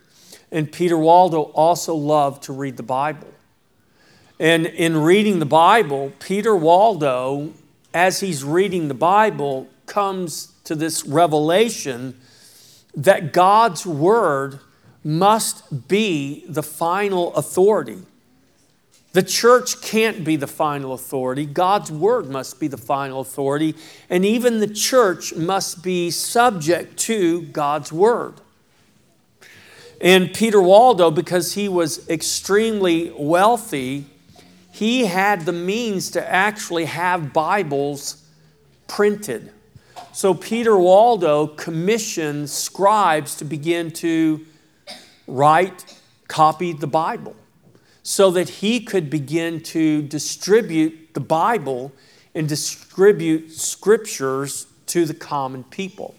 [0.52, 3.28] and Peter Waldo also loved to read the Bible.
[4.39, 7.54] And in reading the Bible, Peter Waldo,
[7.93, 12.20] as he's reading the Bible, comes to this revelation
[12.95, 14.60] that God's Word
[15.04, 18.00] must be the final authority.
[19.12, 21.45] The church can't be the final authority.
[21.45, 23.76] God's word must be the final authority.
[24.08, 28.36] And even the church must be subject to God's word.
[30.02, 34.06] And Peter Waldo, because he was extremely wealthy,
[34.72, 38.24] he had the means to actually have Bibles
[38.88, 39.52] printed.
[40.14, 44.45] So Peter Waldo commissioned scribes to begin to
[45.28, 45.97] write
[46.28, 47.36] copy the Bible
[48.04, 51.91] so that he could begin to distribute the Bible
[52.34, 56.16] and distribute scriptures to the common people.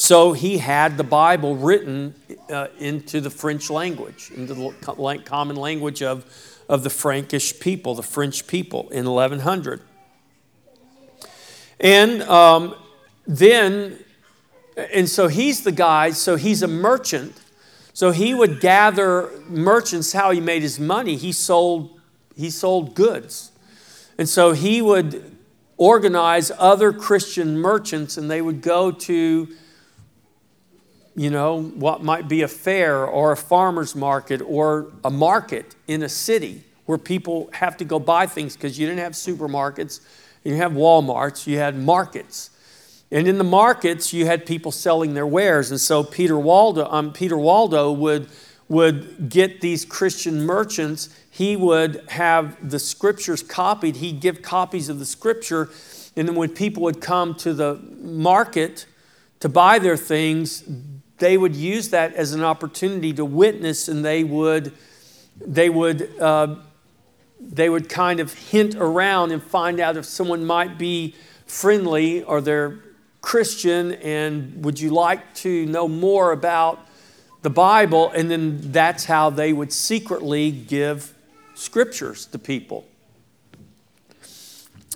[0.00, 2.14] So he had the Bible written
[2.48, 6.24] uh, into the French language, into the common language of,
[6.68, 9.82] of the Frankish people, the French people in 1100.
[11.80, 12.76] And um,
[13.26, 13.98] then,
[14.76, 17.34] and so he's the guy, so he's a merchant.
[17.92, 21.16] So he would gather merchants, how he made his money.
[21.16, 21.98] He sold,
[22.36, 23.50] he sold goods.
[24.16, 25.36] And so he would
[25.76, 29.48] organize other Christian merchants and they would go to
[31.18, 36.04] you know, what might be a fair or a farmer's market or a market in
[36.04, 39.98] a city where people have to go buy things because you didn't have supermarkets,
[40.44, 42.50] you have Walmarts, you had markets.
[43.10, 45.72] And in the markets, you had people selling their wares.
[45.72, 48.28] And so Peter Waldo, um, Peter Waldo would,
[48.68, 55.00] would get these Christian merchants, he would have the scriptures copied, he'd give copies of
[55.00, 55.68] the scripture.
[56.14, 58.86] And then when people would come to the market
[59.40, 60.62] to buy their things,
[61.18, 64.72] they would use that as an opportunity to witness and they would,
[65.44, 66.56] they would, uh,
[67.40, 71.14] they would kind of hint around and find out if someone might be
[71.46, 72.78] friendly or they're
[73.20, 76.86] Christian and would you like to know more about
[77.42, 78.10] the Bible?
[78.10, 81.14] And then that's how they would secretly give
[81.54, 82.86] scriptures to people.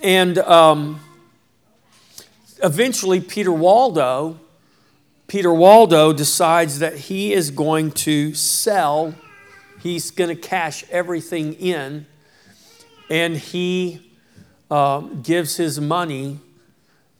[0.02, 1.00] And um,
[2.62, 4.38] eventually, Peter Waldo
[5.32, 9.14] Peter Waldo decides that he is going to sell,
[9.80, 12.04] he's going to cash everything in,
[13.08, 14.12] and he
[14.70, 16.38] uh, gives his money.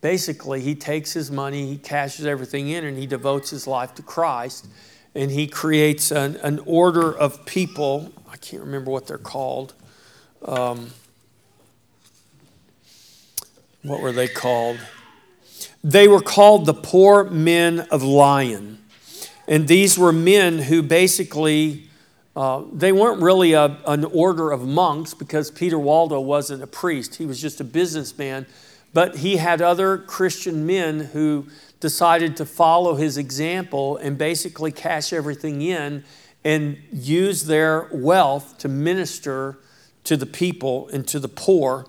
[0.02, 4.02] Basically, he takes his money, he cashes everything in, and he devotes his life to
[4.02, 4.66] Christ.
[5.14, 8.12] And he creates an, an order of people.
[8.30, 9.72] I can't remember what they're called.
[10.44, 10.90] Um,
[13.82, 14.80] what were they called?
[15.84, 18.78] They were called the poor men of Lyon.
[19.48, 21.88] And these were men who basically,
[22.36, 27.16] uh, they weren't really a, an order of monks because Peter Waldo wasn't a priest.
[27.16, 28.46] He was just a businessman.
[28.94, 31.46] But he had other Christian men who
[31.80, 36.04] decided to follow his example and basically cash everything in
[36.44, 39.58] and use their wealth to minister
[40.04, 41.86] to the people and to the poor.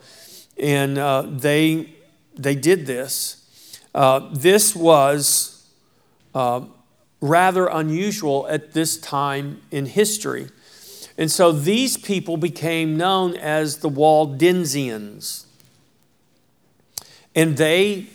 [0.57, 1.93] And uh, they,
[2.35, 3.42] they did this.
[3.93, 5.67] Uh, this was
[6.33, 6.61] uh,
[7.21, 10.49] rather unusual at this time in history.
[11.17, 15.45] And so these people became known as the Waldensians.
[17.35, 18.07] And they,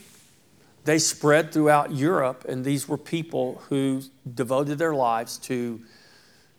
[0.84, 4.02] they spread throughout Europe, and these were people who
[4.34, 5.80] devoted their lives to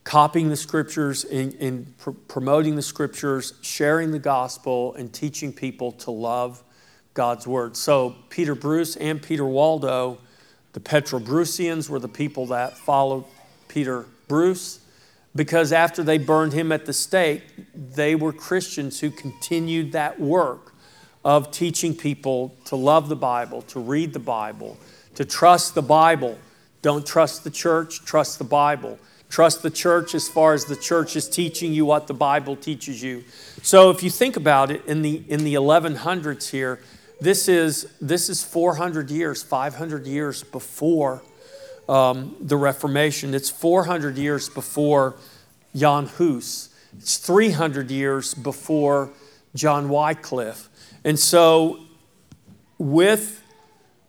[0.04, 5.92] copying the scriptures and, and pr- promoting the scriptures, sharing the gospel, and teaching people
[5.92, 6.64] to love
[7.20, 7.76] God's word.
[7.76, 10.20] So, Peter Bruce and Peter Waldo,
[10.72, 13.26] the Petrobrusians, were the people that followed
[13.68, 14.80] Peter Bruce
[15.36, 17.44] because after they burned him at the stake,
[17.76, 20.74] they were Christians who continued that work
[21.26, 24.78] of teaching people to love the Bible, to read the Bible,
[25.16, 26.40] to trust the Bible.
[26.82, 28.98] Don't trust the church, trust the Bible.
[29.28, 33.04] Trust the church as far as the church is teaching you what the Bible teaches
[33.04, 33.26] you.
[33.62, 36.80] So if you think about it in the in the 1100s here,
[37.22, 41.22] this is, this is 400 years, 500 years before
[41.90, 43.34] um, the Reformation.
[43.34, 45.16] It's 400 years before
[45.76, 46.70] Jan Hus.
[46.98, 49.12] It's 300 years before
[49.54, 50.70] John Wycliffe.
[51.04, 51.80] And so,
[52.78, 53.44] with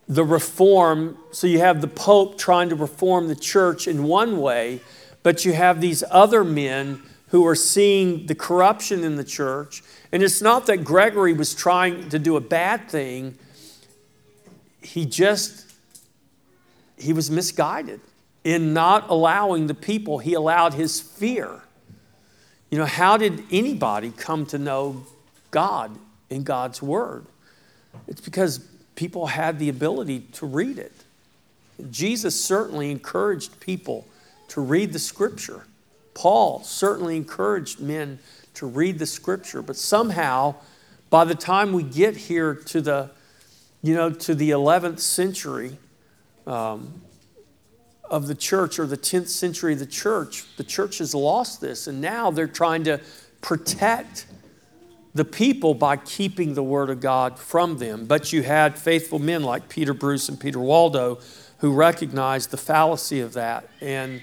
[0.09, 4.81] the reform, so you have the Pope trying to reform the church in one way,
[5.23, 10.22] but you have these other men who are seeing the corruption in the church and
[10.22, 13.39] it's not that Gregory was trying to do a bad thing,
[14.83, 15.66] he just
[16.97, 18.01] he was misguided
[18.45, 21.62] in not allowing the people, he allowed his fear.
[22.70, 25.07] You know, how did anybody come to know
[25.51, 25.97] God
[26.28, 27.26] in God's Word?
[28.07, 28.59] It's because
[28.97, 30.93] people had the ability to read it.
[31.91, 34.07] Jesus certainly encouraged people
[34.49, 35.64] to read the Scripture.
[36.15, 38.19] Paul certainly encouraged men
[38.55, 39.63] to read the scripture.
[39.63, 40.57] But somehow,
[41.09, 43.11] by the time we get here to the,
[43.83, 45.79] you know, to the 11th century
[46.47, 47.01] um,
[48.11, 51.87] of the church or the 10th century of the church, the church has lost this.
[51.87, 53.01] And now they're trying to
[53.41, 54.27] protect
[55.15, 58.07] the people by keeping the word of God from them.
[58.07, 61.21] But you had faithful men like Peter Bruce and Peter Waldo
[61.59, 64.21] who recognized the fallacy of that and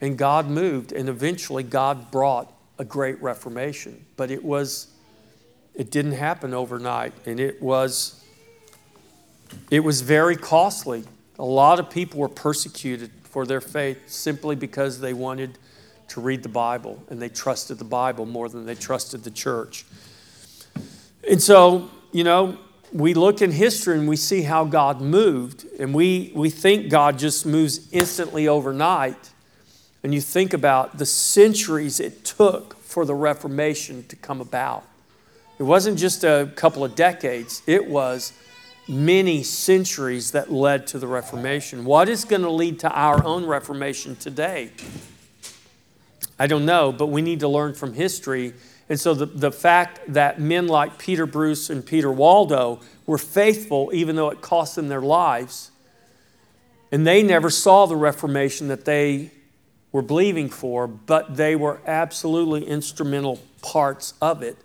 [0.00, 4.04] And God moved, and eventually God brought a great reformation.
[4.16, 4.88] But it was,
[5.74, 8.24] it didn't happen overnight, and it was,
[9.70, 11.04] it was very costly.
[11.38, 15.58] A lot of people were persecuted for their faith simply because they wanted
[16.08, 19.84] to read the Bible and they trusted the Bible more than they trusted the church.
[21.28, 22.58] And so, you know,
[22.92, 27.18] we look in history and we see how God moved, and we, we think God
[27.18, 29.30] just moves instantly overnight.
[30.02, 34.84] And you think about the centuries it took for the Reformation to come about.
[35.58, 38.32] It wasn't just a couple of decades, it was
[38.88, 41.84] many centuries that led to the Reformation.
[41.84, 44.70] What is going to lead to our own Reformation today?
[46.38, 48.54] I don't know, but we need to learn from history.
[48.88, 53.90] And so the, the fact that men like Peter Bruys and Peter Waldo were faithful,
[53.92, 55.70] even though it cost them their lives,
[56.90, 59.30] and they never saw the Reformation that they
[59.92, 64.56] were believing for, but they were absolutely instrumental parts of it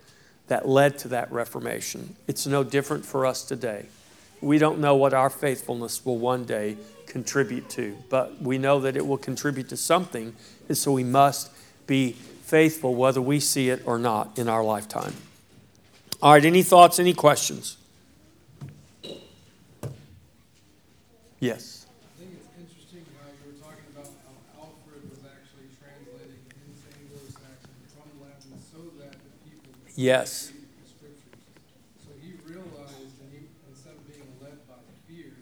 [0.48, 2.16] that led to that Reformation.
[2.26, 3.86] It's no different for us today.
[4.40, 8.96] We don't know what our faithfulness will one day contribute to, but we know that
[8.96, 10.34] it will contribute to something,
[10.68, 11.50] and so we must
[11.86, 15.14] be faithful whether we see it or not in our lifetime.
[16.22, 17.76] All right, any thoughts, any questions?
[21.40, 21.86] Yes.
[22.16, 26.86] I think it's interesting how you were talking about how Alfred was actually translating into
[26.96, 30.52] Anglo-Saxon from Latin so that the people could Yes.
[32.04, 33.16] So he realized,
[33.70, 34.74] instead of being led by
[35.08, 35.32] fear,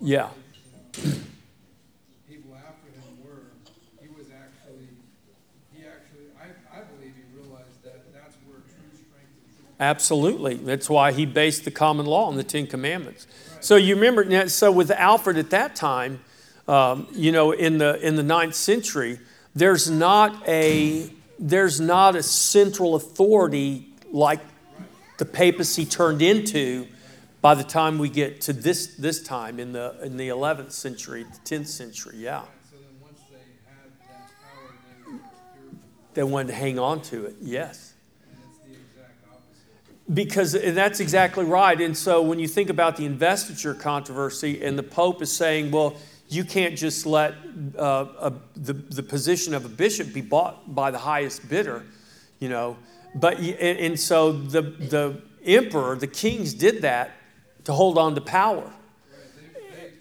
[0.00, 0.28] Yeah.
[2.28, 3.50] people after him were,
[4.00, 4.86] he was actually,
[5.72, 10.54] he actually, I, I believe he realized that that's where true strength true Absolutely.
[10.54, 13.26] That's why he based the common law on the Ten Commandments.
[13.60, 16.20] So you remember, so with Alfred at that time,
[16.68, 19.18] um, you know, in the in the ninth century,
[19.54, 24.40] there's not a there's not a central authority like
[25.18, 26.86] the papacy turned into
[27.40, 31.24] by the time we get to this this time in the in the 11th century,
[31.24, 32.16] the 10th century.
[32.16, 35.20] Yeah, So then once they had that power,
[36.14, 37.36] they wanted to hang on to it.
[37.42, 37.92] Yes.
[40.06, 40.14] And.
[40.14, 41.80] Because that's exactly right.
[41.80, 45.96] And so when you think about the investiture controversy, and the Pope is saying, well,
[46.34, 47.34] you can't just let
[47.78, 51.84] uh, a, the, the position of a bishop be bought by the highest bidder,
[52.38, 52.76] you know.
[53.14, 57.12] But, and, and so the, the emperor, the kings did that
[57.64, 58.70] to hold on to power.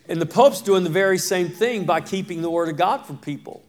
[0.10, 3.18] And the Pope's doing the very same thing by keeping the Word of God from
[3.18, 3.64] people.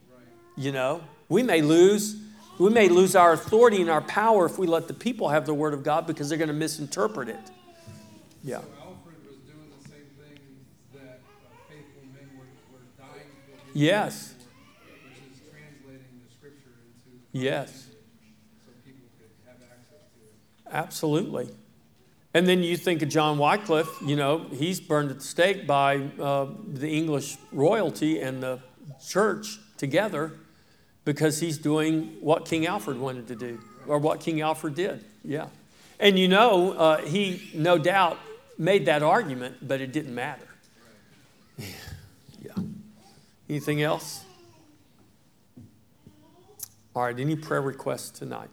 [0.57, 2.17] You know, we may lose,
[2.59, 5.55] we may lose our authority and our power if we let the people have the
[5.55, 7.39] Word of God because they're going to misinterpret it.
[8.43, 8.59] Yeah.
[8.59, 10.39] So Alfred was doing the same thing
[10.93, 13.55] that uh, faithful men were, were dying for.
[13.55, 14.35] his Yes.
[17.33, 17.89] Yes.
[20.70, 21.49] Absolutely.
[22.33, 25.99] And then you think of John Wycliffe, you know, he's burned at the stake by
[26.20, 28.61] uh, the English royalty and the
[29.07, 30.33] church together
[31.05, 35.05] because he's doing what King Alfred wanted to do, or what King Alfred did.
[35.22, 35.49] Yeah.
[36.01, 38.18] And you know, uh, he no doubt
[38.59, 40.49] made that argument, but it didn't matter.
[42.45, 42.53] Yeah.
[43.49, 44.24] Anything else?
[46.95, 48.51] All right, any prayer requests tonight?